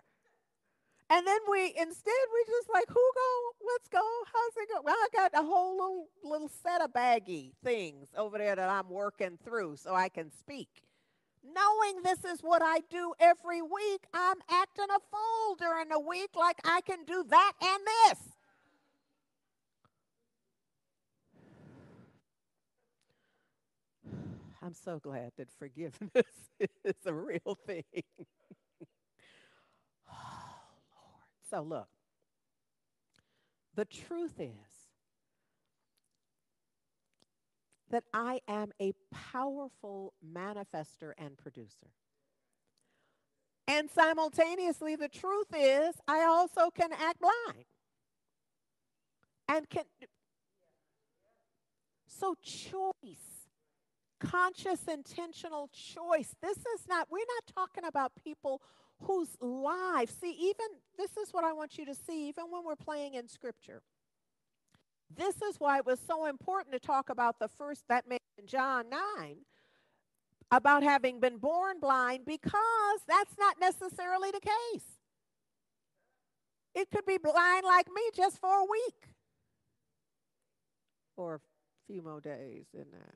[1.10, 3.66] And then we instead we just like, who go?
[3.66, 4.02] Let's go.
[4.32, 4.80] How's it go?
[4.84, 8.90] Well, I got a whole little little set of baggy things over there that I'm
[8.90, 10.82] working through so I can speak
[11.44, 16.30] knowing this is what I do every week, I'm acting a fool during the week
[16.36, 18.18] like I can do that and this.
[24.62, 26.24] I'm so glad that forgiveness
[26.60, 27.84] is a real thing.
[30.10, 30.58] oh,
[30.94, 31.24] Lord.
[31.50, 31.88] So, look,
[33.74, 34.67] the truth is
[37.90, 41.88] that I am a powerful manifester and producer.
[43.66, 47.64] And simultaneously, the truth is, I also can act blind.
[49.48, 49.84] And can.
[52.06, 53.48] So, choice,
[54.18, 56.34] conscious, intentional choice.
[56.42, 58.62] This is not, we're not talking about people
[59.02, 60.66] whose lives, see, even
[60.96, 63.82] this is what I want you to see, even when we're playing in scripture.
[65.14, 68.46] This is why it was so important to talk about the first that made in
[68.46, 69.36] John 9
[70.50, 74.84] about having been born blind because that's not necessarily the case.
[76.74, 79.08] It could be blind like me just for a week
[81.16, 81.40] or a
[81.86, 83.14] few more days in that.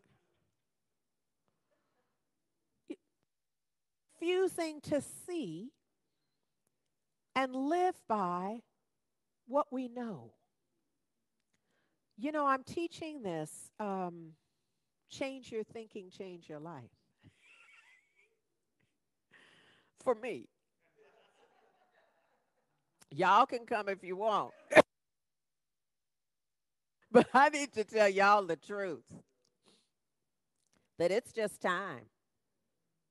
[4.20, 5.70] Refusing to see
[7.34, 8.60] and live by
[9.46, 10.32] what we know.
[12.16, 14.32] You know, I'm teaching this um,
[15.10, 16.90] change your thinking, change your life.
[20.04, 20.48] For me.
[23.10, 24.52] Y'all can come if you want.
[27.12, 29.04] but I need to tell y'all the truth
[30.98, 32.06] that it's just time.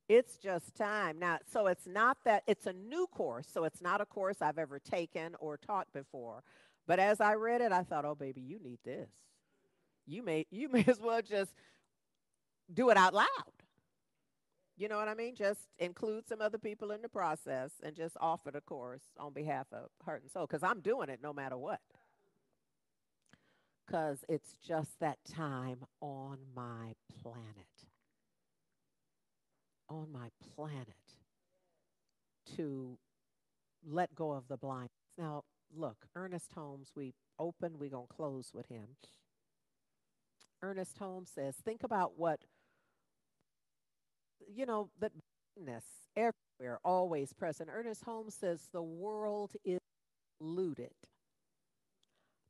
[0.10, 1.20] It's just time.
[1.20, 4.58] Now, so it's not that it's a new course, so it's not a course I've
[4.58, 6.44] ever taken or taught before.
[6.88, 9.10] But as I read it, I thought, oh, baby, you need this.
[10.06, 11.52] You may, you may as well just
[12.74, 13.28] do it out loud.
[14.78, 15.36] You know what I mean?
[15.36, 19.68] Just include some other people in the process and just offer the course on behalf
[19.72, 21.82] of Heart and Soul because I'm doing it no matter what.
[23.86, 27.46] Because it's just that time on my planet.
[29.90, 30.96] On my planet
[32.56, 32.98] to
[33.88, 34.90] let go of the blind.
[35.18, 35.44] Now,
[35.76, 38.88] look, Ernest Holmes, we open, we're going to close with him.
[40.62, 42.40] Ernest Holmes says, think about what,
[44.48, 45.12] you know, that
[45.56, 47.70] blindness everywhere, always present.
[47.72, 49.80] Ernest Holmes says, the world is
[50.40, 50.94] looted,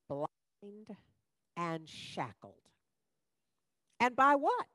[0.10, 0.98] blind,
[1.56, 2.56] and shackled.
[4.00, 4.68] And by what?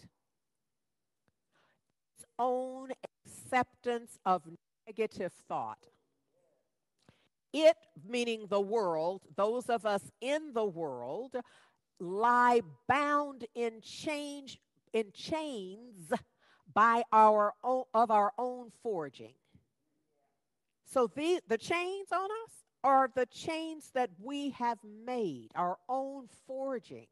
[2.16, 2.90] Its own
[3.26, 4.42] acceptance of
[4.86, 5.78] negative thought
[7.56, 7.76] it,
[8.06, 11.36] meaning the world, those of us in the world,
[11.98, 14.58] lie bound in change
[14.92, 16.12] in chains
[16.72, 19.34] by our own, of our own forging.
[20.84, 26.28] So the, the chains on us are the chains that we have made, our own
[26.46, 27.06] forging.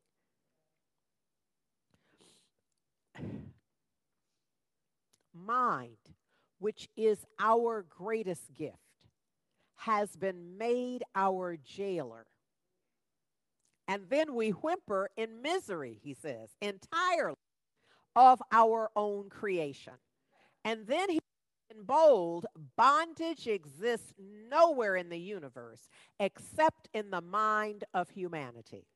[5.34, 5.96] Mind,
[6.58, 8.83] which is our greatest gift
[9.76, 12.26] has been made our jailer.
[13.86, 17.36] And then we whimper in misery, he says, entirely
[18.16, 19.94] of our own creation.
[20.64, 21.20] And then he
[21.70, 22.46] in bold,
[22.76, 25.88] bondage exists nowhere in the universe
[26.20, 28.86] except in the mind of humanity.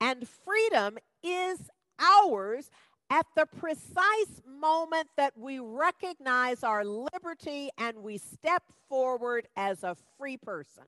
[0.00, 2.70] And freedom is ours
[3.10, 9.96] at the precise moment that we recognize our liberty and we step forward as a
[10.18, 10.84] free person.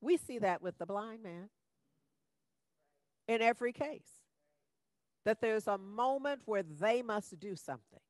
[0.00, 1.48] We see that with the blind man
[3.28, 4.08] in every case.
[5.24, 8.00] That there's a moment where they must do something.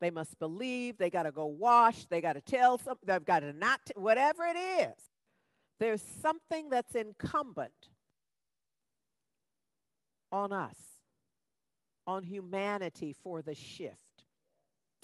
[0.00, 3.40] They must believe, they got to go wash, they got to tell something, they've got
[3.40, 4.94] to not, t- whatever it is.
[5.78, 7.72] There's something that's incumbent
[10.32, 10.91] on us
[12.12, 14.24] on humanity for the shift.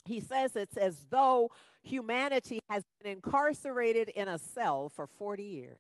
[0.05, 1.51] He says it's as though
[1.83, 5.79] humanity has been incarcerated in a cell for 40 years.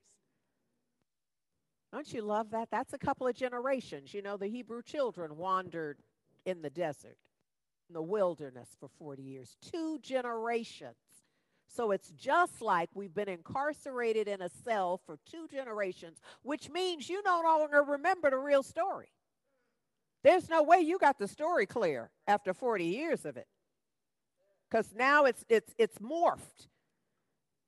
[1.92, 2.68] Don't you love that?
[2.70, 4.12] That's a couple of generations.
[4.12, 5.98] You know, the Hebrew children wandered
[6.44, 7.16] in the desert,
[7.88, 9.56] in the wilderness for 40 years.
[9.72, 10.96] Two generations.
[11.66, 17.08] So it's just like we've been incarcerated in a cell for two generations, which means
[17.08, 19.08] you no longer remember the real story.
[20.24, 23.46] There's no way you got the story clear after 40 years of it.
[24.70, 26.68] Because now it's it's it's morphed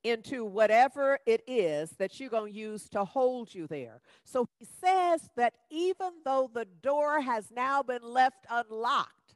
[0.03, 4.01] into whatever it is that you're going to use to hold you there.
[4.25, 9.35] So he says that even though the door has now been left unlocked,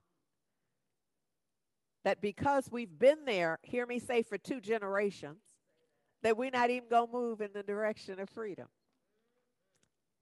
[2.04, 5.38] that because we've been there, hear me say, for two generations,
[6.22, 8.68] that we're not even going to move in the direction of freedom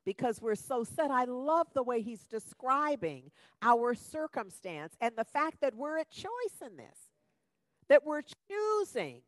[0.05, 1.11] because we're so set.
[1.11, 3.31] I love the way he's describing
[3.63, 6.99] our circumstance and the fact that we're at choice in this,
[7.89, 9.23] that we're choosing.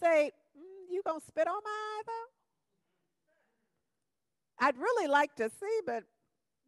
[0.00, 2.26] Say, mm, you gonna spit on my eye though?
[4.66, 6.04] I'd really like to see, but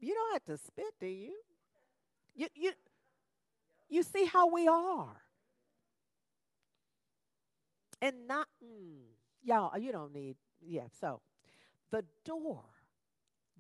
[0.01, 1.35] you don't have to spit, do you?
[2.35, 2.73] You you
[3.89, 5.17] you see how we are.
[8.01, 9.01] And not mm,
[9.43, 10.87] y'all, you don't need, yeah.
[11.01, 11.21] So
[11.91, 12.65] the door,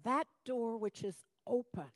[0.08, 1.14] that door which is
[1.46, 1.90] open,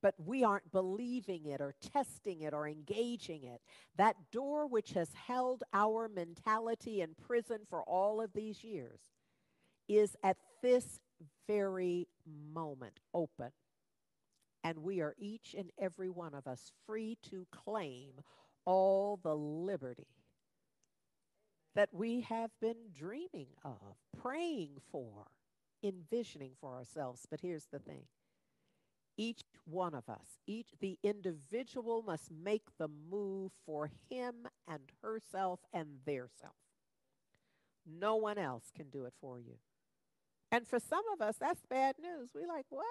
[0.00, 3.60] but we aren't believing it or testing it or engaging it.
[3.96, 9.00] That door which has held our mentality in prison for all of these years
[9.86, 11.00] is at this
[11.46, 13.50] very moment open.
[14.64, 18.12] And we are each and every one of us free to claim
[18.64, 20.08] all the liberty
[21.74, 25.26] that we have been dreaming of, praying for,
[25.82, 27.26] envisioning for ourselves.
[27.30, 28.04] But here's the thing
[29.16, 35.60] each one of us, each the individual must make the move for him and herself
[35.72, 36.54] and their self.
[37.86, 39.54] No one else can do it for you.
[40.50, 42.30] And for some of us, that's bad news.
[42.34, 42.86] We like, what?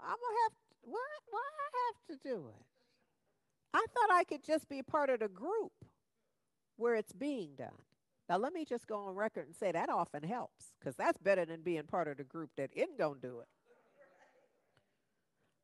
[0.00, 1.00] I'm gonna have to, what?
[1.30, 2.64] Why I have to do it?
[3.72, 5.72] I thought I could just be part of the group
[6.76, 7.70] where it's being done.
[8.28, 11.44] Now let me just go on record and say that often helps because that's better
[11.44, 13.48] than being part of the group that isn't gonna do it.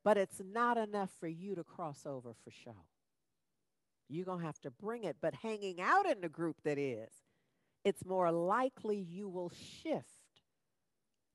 [0.03, 2.87] But it's not enough for you to cross over for show.
[4.09, 5.17] You're going to have to bring it.
[5.21, 7.11] But hanging out in the group that is,
[7.85, 10.07] it's more likely you will shift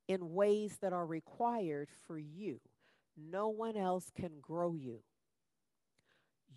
[0.07, 2.59] in ways that are required for you.
[3.17, 4.99] No one else can grow you.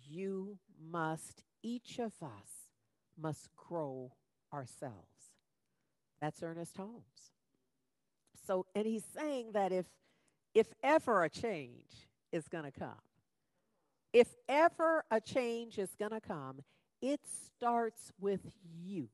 [0.07, 0.57] You
[0.91, 2.71] must, each of us
[3.17, 4.11] must grow
[4.53, 4.95] ourselves.
[6.21, 7.31] That's Ernest Holmes.
[8.45, 9.85] So, and he's saying that if
[10.55, 13.01] if ever a change is going to come,
[14.13, 16.61] if ever a change is going to come,
[17.01, 17.19] it
[17.55, 18.41] starts with
[18.81, 19.09] you.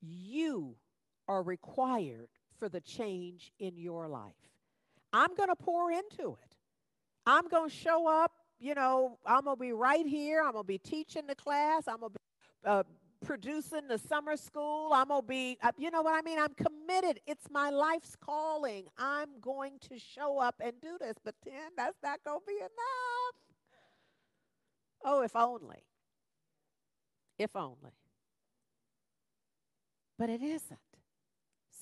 [0.00, 0.74] You
[1.28, 4.34] are required for the change in your life.
[5.12, 6.56] I'm going to pour into it.
[7.26, 8.32] I'm going to show up.
[8.58, 10.42] You know, I'm going to be right here.
[10.42, 11.84] I'm going to be teaching the class.
[11.86, 12.82] I'm going to be uh,
[13.24, 14.92] producing the summer school.
[14.92, 16.38] I'm going to be, uh, you know what I mean?
[16.38, 17.20] I'm committed.
[17.26, 18.86] It's my life's calling.
[18.98, 21.14] I'm going to show up and do this.
[21.24, 23.34] But then that's not going to be enough.
[25.04, 25.84] Oh, if only.
[27.38, 27.94] If only.
[30.18, 30.78] But it isn't.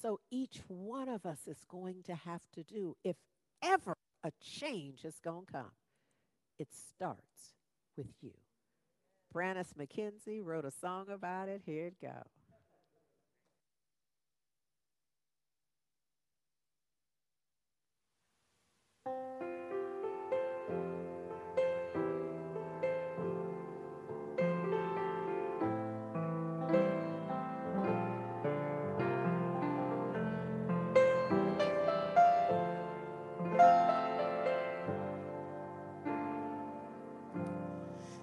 [0.00, 3.16] So each one of us is going to have to do, if
[3.62, 5.72] ever a change is going to come,
[6.58, 7.54] it starts
[7.96, 8.34] with you.
[9.34, 11.62] Brannis McKenzie wrote a song about it.
[11.64, 12.37] Here it goes.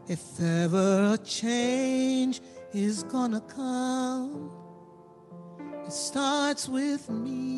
[0.08, 2.40] If ever a change
[2.74, 4.52] is gonna come,
[5.84, 7.56] it starts with me.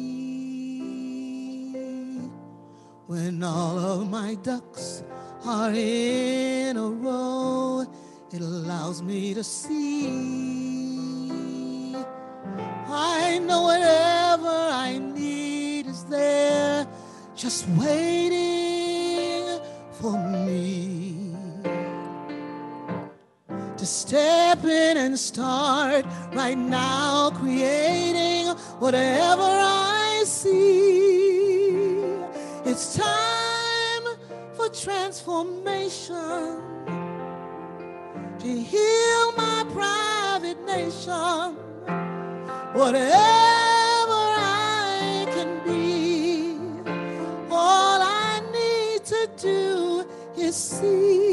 [3.05, 5.03] When all of my ducks
[5.43, 7.85] are in a row,
[8.31, 10.07] it allows me to see.
[12.87, 16.87] I know whatever I need is there,
[17.35, 18.26] just waiting
[24.97, 28.47] and start right now, creating
[28.79, 31.69] whatever I see.
[32.65, 34.05] It's time
[34.55, 36.61] for transformation
[38.39, 41.55] to heal my private nation.
[42.73, 46.57] Whatever I can be,
[47.51, 51.26] all I need to do is see.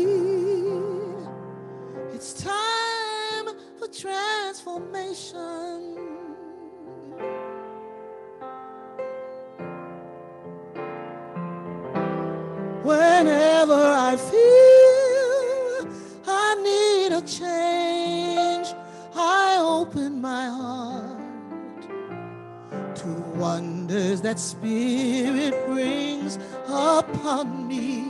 [23.94, 28.04] Wonders that Spirit brings upon me.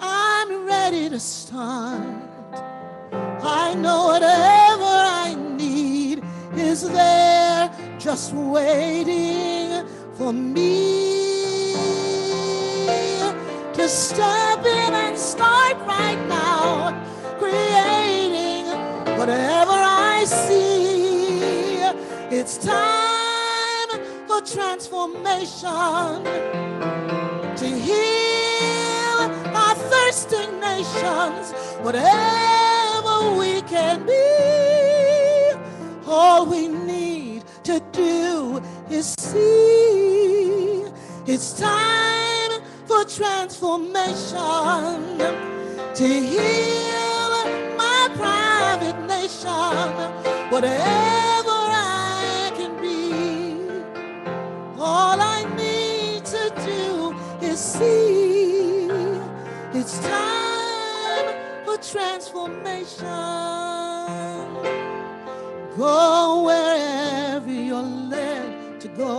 [0.00, 2.02] I'm ready to start.
[3.12, 6.24] I know whatever I need
[6.56, 11.74] is there just waiting for me
[13.74, 16.90] to step in and start right now,
[17.38, 18.66] creating
[19.18, 21.78] whatever I see.
[22.36, 22.99] It's time
[24.40, 26.24] for for transformation
[27.56, 29.20] to heal
[29.54, 35.52] our thirsting nations, whatever we can be.
[36.06, 40.84] All we need to do is see.
[41.26, 45.18] It's time for transformation
[45.94, 47.44] to heal
[47.76, 49.92] my private nation,
[50.50, 51.49] whatever
[57.60, 58.88] see.
[59.74, 61.34] It's time
[61.64, 63.06] for transformation.
[65.76, 69.16] Go wherever you're led to go.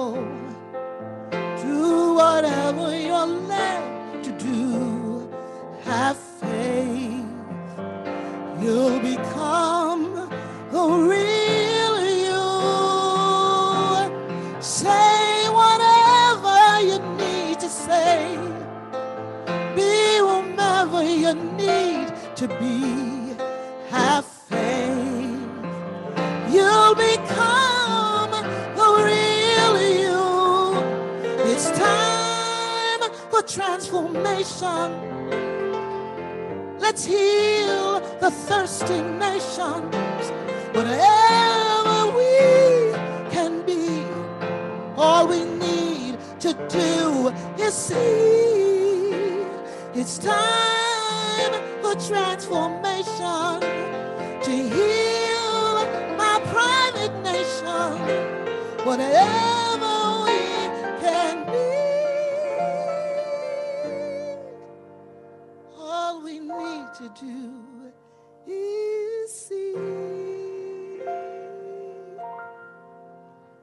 [1.31, 2.87] Do whatever
[22.41, 23.35] to be.
[23.91, 25.39] Have faith.
[26.49, 28.31] You'll become
[28.79, 30.23] the real you.
[31.51, 34.87] It's time for transformation.
[36.79, 40.23] Let's heal the thirsty nations.
[40.73, 42.33] Whatever we
[43.35, 44.03] can be,
[44.97, 47.31] all we need to do
[47.63, 49.45] is see.
[49.93, 50.80] It's time
[52.07, 53.61] transformation
[54.41, 55.85] to heal
[56.17, 57.91] my private nation.
[58.85, 60.41] Whatever we
[61.01, 61.71] can be,
[65.77, 67.39] all we need to do
[68.47, 69.75] is see.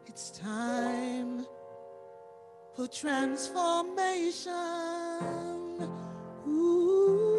[0.07, 1.47] It's time
[2.75, 4.53] for transformation.
[6.47, 7.38] Ooh,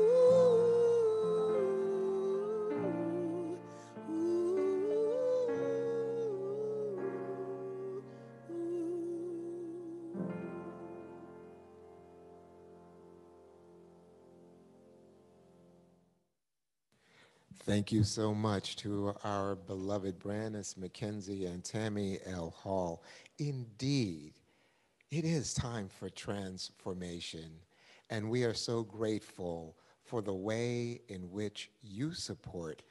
[17.65, 22.51] Thank you so much to our beloved Brandis McKenzie and Tammy L.
[22.51, 23.03] Hall.
[23.37, 24.33] Indeed,
[25.11, 27.51] it is time for transformation,
[28.09, 32.81] and we are so grateful for the way in which you support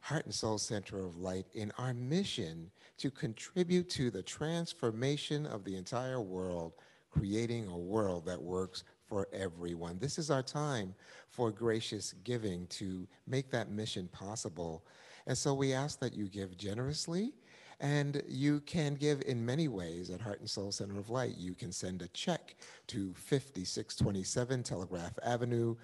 [0.00, 5.64] Heart and Soul Center of Light in our mission to contribute to the transformation of
[5.64, 6.74] the entire world,
[7.10, 9.98] creating a world that works for everyone.
[9.98, 10.94] This is our time
[11.28, 14.84] for gracious giving to make that mission possible.
[15.26, 17.32] And so we ask that you give generously.
[17.80, 21.36] And you can give in many ways at Heart and Soul Center of Light.
[21.36, 25.74] You can send a check to 5627 Telegraph Avenue,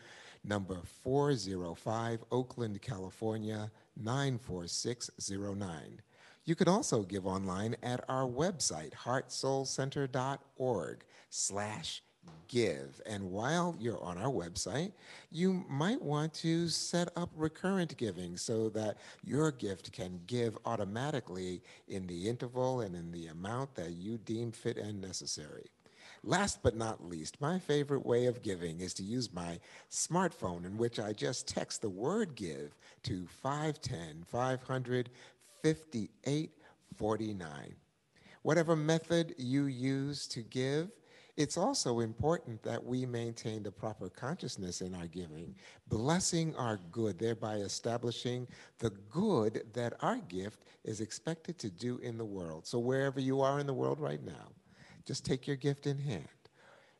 [0.44, 6.00] number 405, Oakland, California, 94609.
[6.44, 12.02] You can also give online at our website, heartsoulcenter.org slash
[12.50, 13.00] give.
[13.06, 14.92] And while you're on our website,
[15.30, 21.62] you might want to set up recurrent giving so that your gift can give automatically
[21.88, 25.70] in the interval and in the amount that you deem fit and necessary.
[26.22, 29.58] Last but not least, my favorite way of giving is to use my
[29.90, 35.08] smartphone, in which I just text the word give to 510 500
[35.62, 37.74] 5849.
[38.42, 40.90] Whatever method you use to give,
[41.40, 45.54] it's also important that we maintain the proper consciousness in our giving,
[45.88, 48.46] blessing our good, thereby establishing
[48.78, 52.66] the good that our gift is expected to do in the world.
[52.66, 54.52] So, wherever you are in the world right now,
[55.06, 56.28] just take your gift in hand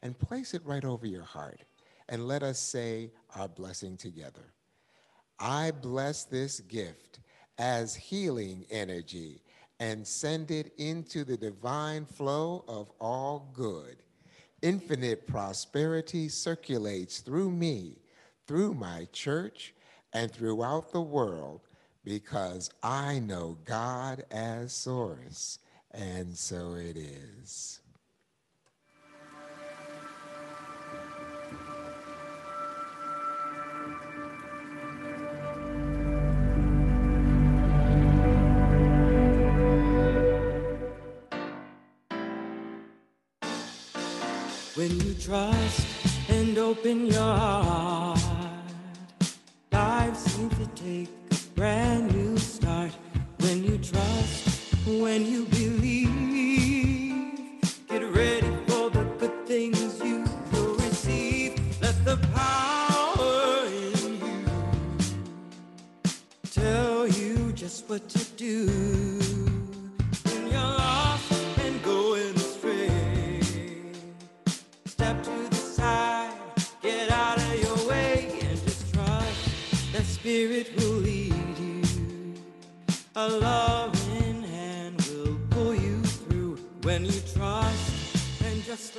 [0.00, 1.60] and place it right over your heart,
[2.08, 4.54] and let us say our blessing together.
[5.38, 7.20] I bless this gift
[7.58, 9.42] as healing energy
[9.80, 14.02] and send it into the divine flow of all good.
[14.62, 17.96] Infinite prosperity circulates through me,
[18.46, 19.74] through my church,
[20.12, 21.60] and throughout the world
[22.04, 25.58] because I know God as source,
[25.92, 27.80] and so it is.
[45.20, 45.86] trust
[46.30, 48.18] and open your heart.
[49.70, 52.92] Life seems to take a brand new start
[53.40, 56.10] when you trust, when you believe.
[57.88, 61.52] Get ready for the good things you will receive.
[61.82, 64.46] Let the power in you
[66.50, 69.29] tell you just what to do.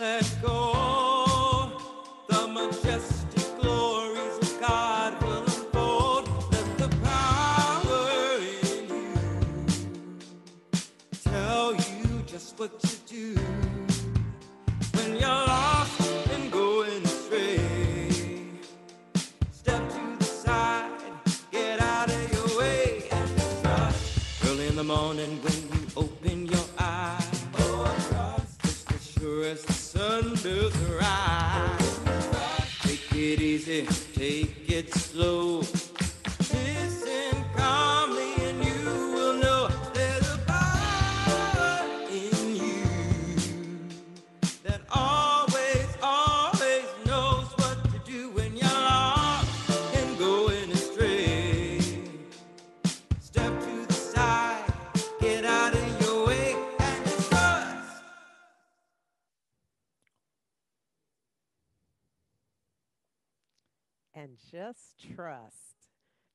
[0.02, 1.01] Let go.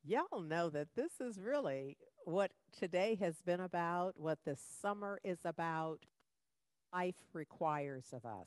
[0.09, 1.97] Y'all know that this is really
[2.27, 5.99] what today has been about, what this summer is about,
[6.93, 8.47] life requires of us.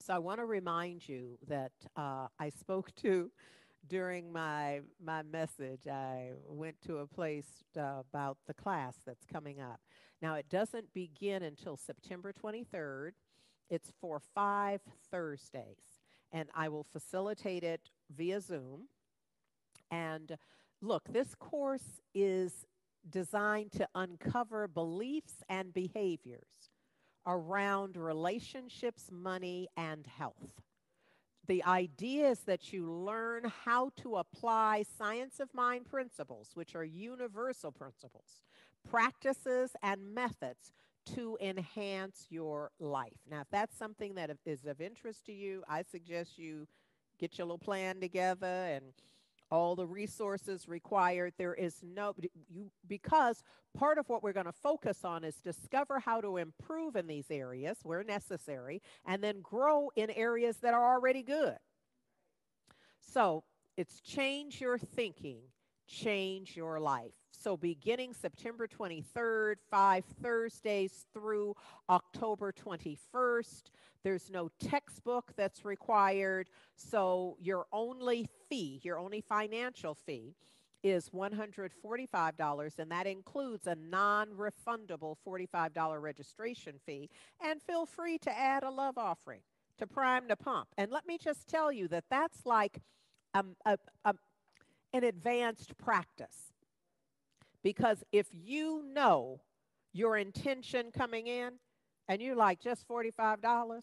[0.00, 3.32] So I want to remind you that uh, I spoke to
[3.88, 5.88] during my my message.
[5.88, 9.80] I went to a place uh, about the class that's coming up.
[10.22, 13.10] Now it doesn't begin until September 23rd.
[13.70, 15.98] It's for five Thursdays,
[16.30, 18.86] and I will facilitate it via Zoom.
[19.90, 20.36] And
[20.80, 22.66] look, this course is
[23.08, 26.70] designed to uncover beliefs and behaviors
[27.26, 30.62] around relationships, money, and health.
[31.46, 36.84] The idea is that you learn how to apply science of mind principles, which are
[36.84, 38.40] universal principles,
[38.88, 40.72] practices, and methods
[41.14, 43.18] to enhance your life.
[43.30, 46.66] Now, if that's something that is of interest to you, I suggest you
[47.18, 48.86] get your little plan together and
[49.50, 51.34] all the resources required.
[51.38, 52.14] There is no
[52.48, 53.42] you because
[53.76, 57.30] part of what we're going to focus on is discover how to improve in these
[57.30, 61.56] areas where necessary and then grow in areas that are already good.
[63.00, 63.44] So,
[63.76, 65.38] it's change your thinking,
[65.86, 67.12] change your life.
[67.30, 71.54] So, beginning September 23rd, five Thursdays through
[71.90, 73.64] October 21st,
[74.02, 76.48] there's no textbook that's required.
[76.76, 80.34] So, your only fee, your only financial fee,
[80.82, 87.10] is $145, and that includes a non refundable $45 registration fee.
[87.42, 89.40] And feel free to add a love offering
[89.78, 90.68] to prime the pump.
[90.76, 92.80] And let me just tell you that that's like
[93.32, 94.14] um, a, a,
[94.94, 96.54] an advanced practice.
[97.62, 99.40] Because if you know
[99.92, 101.52] your intention coming in
[102.08, 103.80] and you're like, just $45,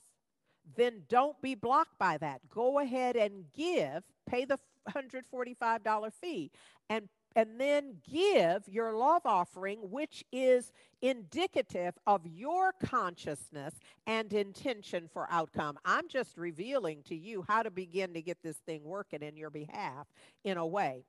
[0.75, 2.41] then don't be blocked by that.
[2.49, 4.57] Go ahead and give, pay the
[4.89, 6.51] $145 fee,
[6.89, 10.71] and and then give your love offering, which is
[11.01, 13.75] indicative of your consciousness
[14.05, 15.77] and intention for outcome.
[15.85, 19.49] I'm just revealing to you how to begin to get this thing working in your
[19.49, 20.07] behalf
[20.43, 21.05] in a way.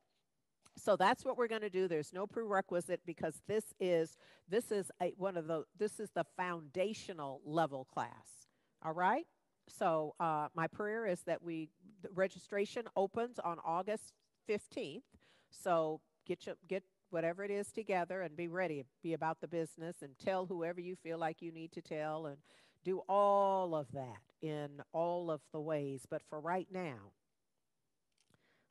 [0.77, 1.87] So that's what we're going to do.
[1.87, 4.17] There's no prerequisite because this is
[4.49, 8.47] this is a, one of the this is the foundational level class.
[8.85, 9.27] All right.
[9.69, 11.69] So uh, my prayer is that we
[12.03, 14.13] the registration opens on August
[14.49, 15.03] 15th.
[15.51, 16.01] So
[16.33, 18.85] get your, get whatever it is together and be ready.
[19.03, 22.39] Be about the business and tell whoever you feel like you need to tell and
[22.85, 26.07] do all of that in all of the ways.
[26.09, 27.13] But for right now,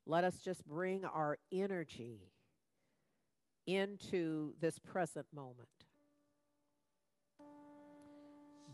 [0.08, 2.32] let us just bring our energy
[3.68, 5.68] into this present moment.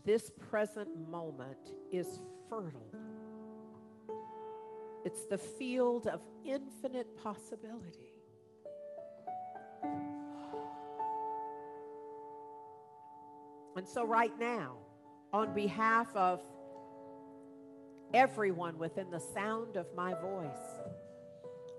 [0.06, 1.58] This present moment
[1.92, 2.06] is
[2.48, 2.90] fertile.
[5.04, 8.07] It's the field of infinite possibility.
[13.76, 14.74] And so, right now,
[15.32, 16.40] on behalf of
[18.12, 20.80] everyone within the sound of my voice,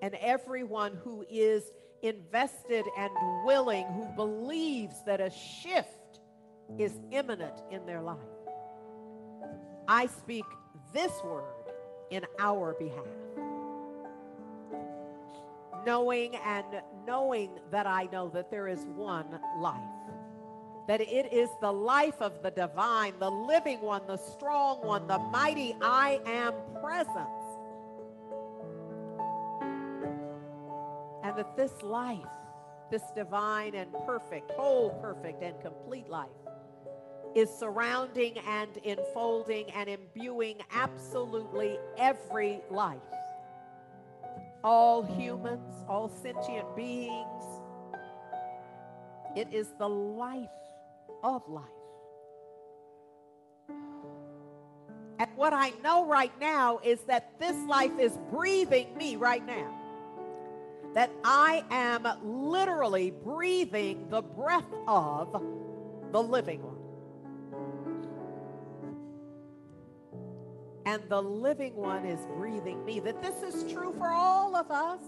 [0.01, 1.63] and everyone who is
[2.01, 3.11] invested and
[3.45, 6.21] willing, who believes that a shift
[6.77, 8.17] is imminent in their life,
[9.87, 10.45] I speak
[10.93, 11.43] this word
[12.11, 13.05] in our behalf.
[15.85, 16.65] Knowing and
[17.05, 19.79] knowing that I know that there is one life.
[20.87, 25.19] That it is the life of the divine, the living one, the strong one, the
[25.19, 27.27] mighty I am presence.
[31.23, 32.17] And that this life,
[32.89, 36.29] this divine and perfect, whole, perfect, and complete life,
[37.35, 42.97] is surrounding and enfolding and imbuing absolutely every life.
[44.63, 47.43] All humans, all sentient beings.
[49.35, 50.49] It is the life
[51.23, 51.65] of life.
[55.19, 59.75] And what I know right now is that this life is breathing me right now.
[60.93, 65.41] That I am literally breathing the breath of
[66.11, 66.61] the living
[70.89, 72.99] and the living one is breathing me.
[72.99, 74.99] That this is true for all of us.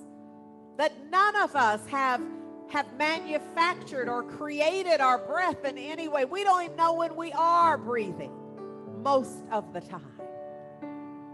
[0.77, 2.21] That none of us have
[2.69, 6.23] have manufactured or created our breath in any way.
[6.23, 8.31] We don't even know when we are breathing
[9.03, 10.05] most of the time.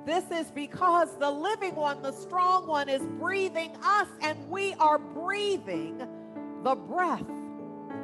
[0.05, 4.97] This is because the living one, the strong one, is breathing us, and we are
[4.97, 5.99] breathing
[6.63, 7.29] the breath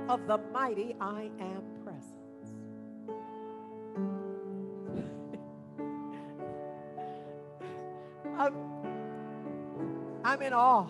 [0.09, 1.72] of the mighty I am
[10.33, 10.87] I'm in awe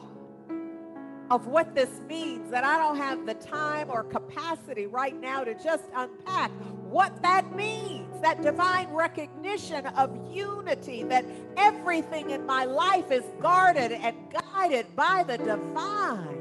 [1.29, 5.53] of what this means that I don't have the time or capacity right now to
[5.61, 6.49] just unpack
[6.89, 8.21] what that means.
[8.21, 11.25] That divine recognition of unity, that
[11.57, 16.39] everything in my life is guarded and guided by the divine.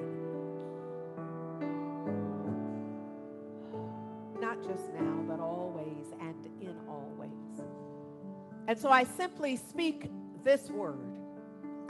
[4.41, 7.67] Not just now, but always and in all ways.
[8.69, 10.09] And so I simply speak
[10.45, 11.12] this word.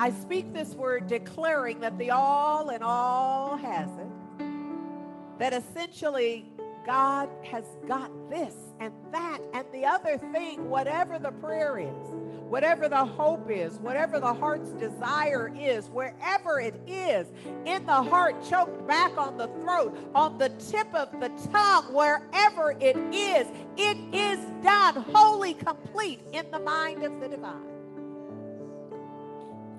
[0.02, 5.38] I speak this word declaring that the all and all has it.
[5.38, 6.50] That essentially
[6.84, 12.08] God has got this and that and the other thing, whatever the prayer is,
[12.48, 17.28] whatever the hope is, whatever the heart's desire is, wherever it is,
[17.64, 22.72] in the heart, choked back on the throat, on the tip of the tongue, wherever
[22.80, 23.46] it is,
[23.76, 27.71] it is done wholly complete in the mind of the divine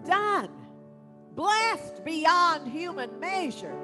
[0.06, 0.50] done,
[1.36, 3.76] blessed beyond human measure.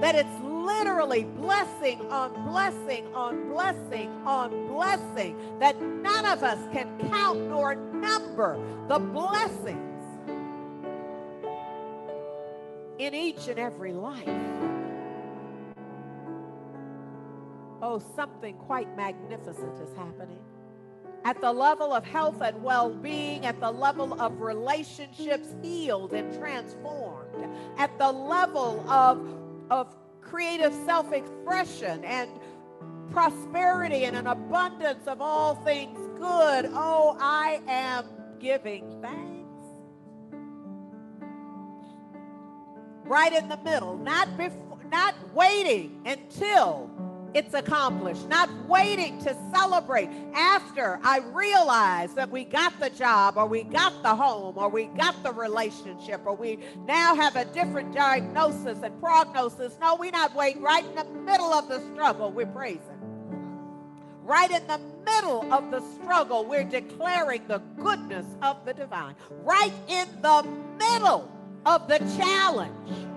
[0.00, 6.98] That it's literally blessing on blessing on blessing on blessing, that none of us can
[7.10, 9.78] count nor number the blessings
[12.98, 14.28] in each and every life.
[17.82, 20.38] Oh, something quite magnificent is happening
[21.24, 26.36] at the level of health and well being, at the level of relationships healed and
[26.38, 27.48] transformed,
[27.78, 29.34] at the level of,
[29.70, 32.30] of creative self expression and
[33.10, 36.70] prosperity and an abundance of all things good.
[36.72, 38.06] Oh, I am
[38.40, 39.38] giving thanks.
[43.04, 46.90] Right in the middle, not before, not waiting until
[47.34, 53.46] it's accomplished, not waiting to celebrate after I realize that we got the job or
[53.46, 57.94] we got the home or we got the relationship or we now have a different
[57.94, 59.78] diagnosis and prognosis.
[59.80, 62.30] No, we're not waiting right in the middle of the struggle.
[62.30, 62.80] We're praising.
[64.22, 69.16] Right in the middle of the struggle, we're declaring the goodness of the divine.
[69.42, 70.46] Right in the
[70.78, 71.30] middle
[71.66, 73.08] of the challenge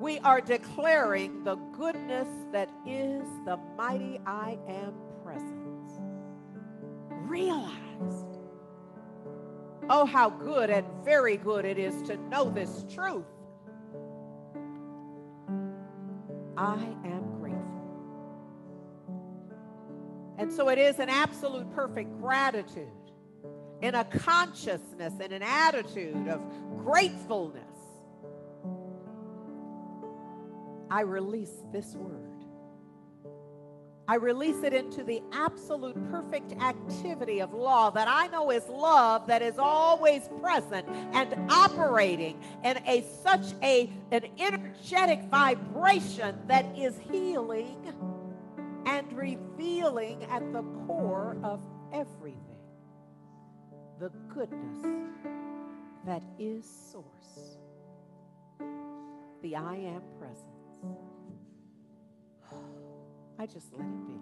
[0.00, 4.94] we are declaring the goodness that is the mighty I am
[5.24, 6.00] presence.
[7.10, 8.38] Realized.
[9.90, 13.24] Oh, how good and very good it is to know this truth.
[16.56, 16.74] I
[17.04, 17.68] am grateful.
[20.38, 22.88] And so it is an absolute perfect gratitude
[23.80, 26.40] in a consciousness and an attitude of
[26.84, 27.67] gratefulness
[30.90, 32.24] I release this word.
[34.06, 39.26] I release it into the absolute perfect activity of law that I know is love
[39.26, 46.98] that is always present and operating in a such a an energetic vibration that is
[47.10, 47.94] healing
[48.86, 51.60] and revealing at the core of
[51.92, 52.48] everything
[54.00, 54.86] the goodness
[56.06, 57.58] that is source.
[59.42, 60.57] The I am present.
[63.38, 64.20] I just let it be.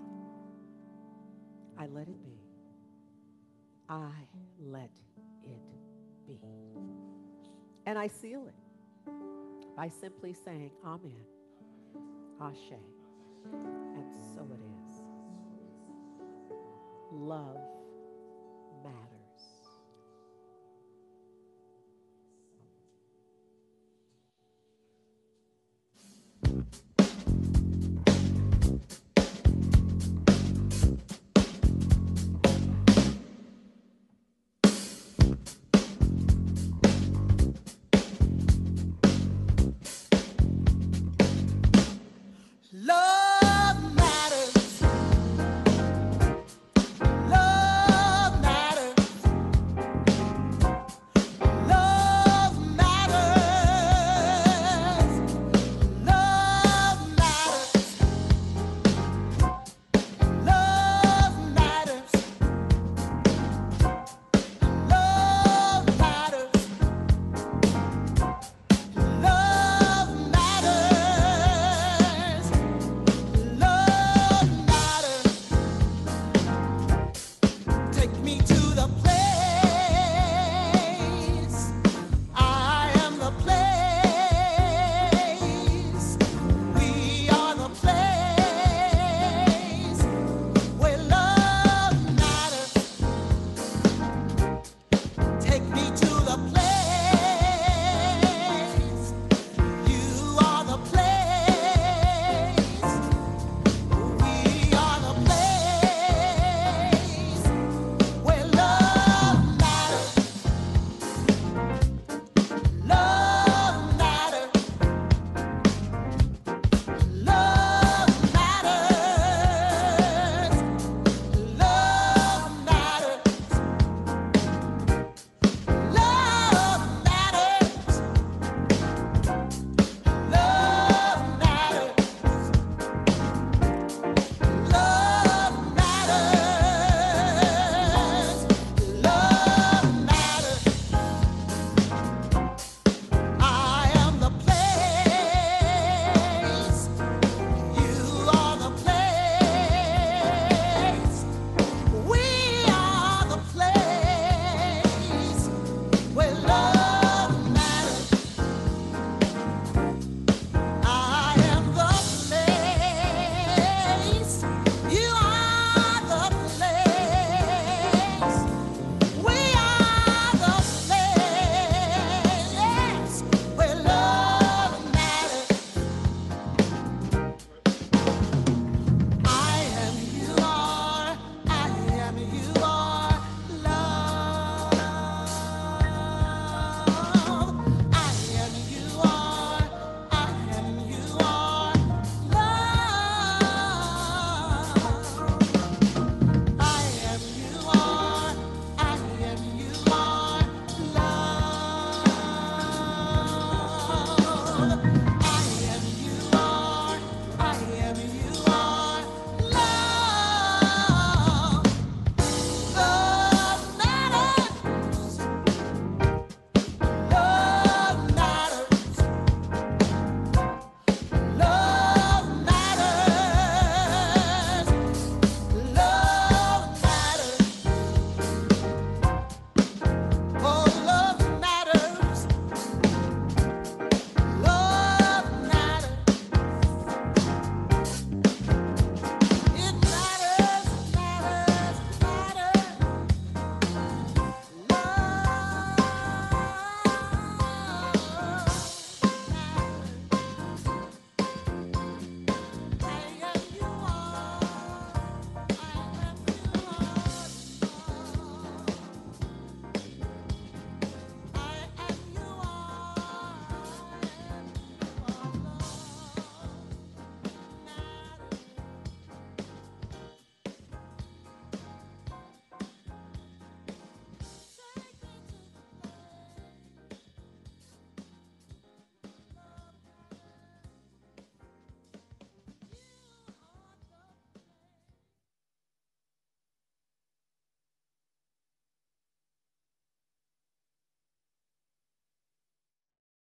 [1.78, 2.38] I let it be.
[3.88, 4.10] I
[4.60, 4.90] let
[5.44, 5.60] it
[6.26, 6.38] be.
[7.86, 8.54] And I seal it
[9.76, 11.24] by simply saying, Amen,
[12.40, 12.80] Ashe.
[13.52, 15.02] And so it is.
[17.12, 17.60] Love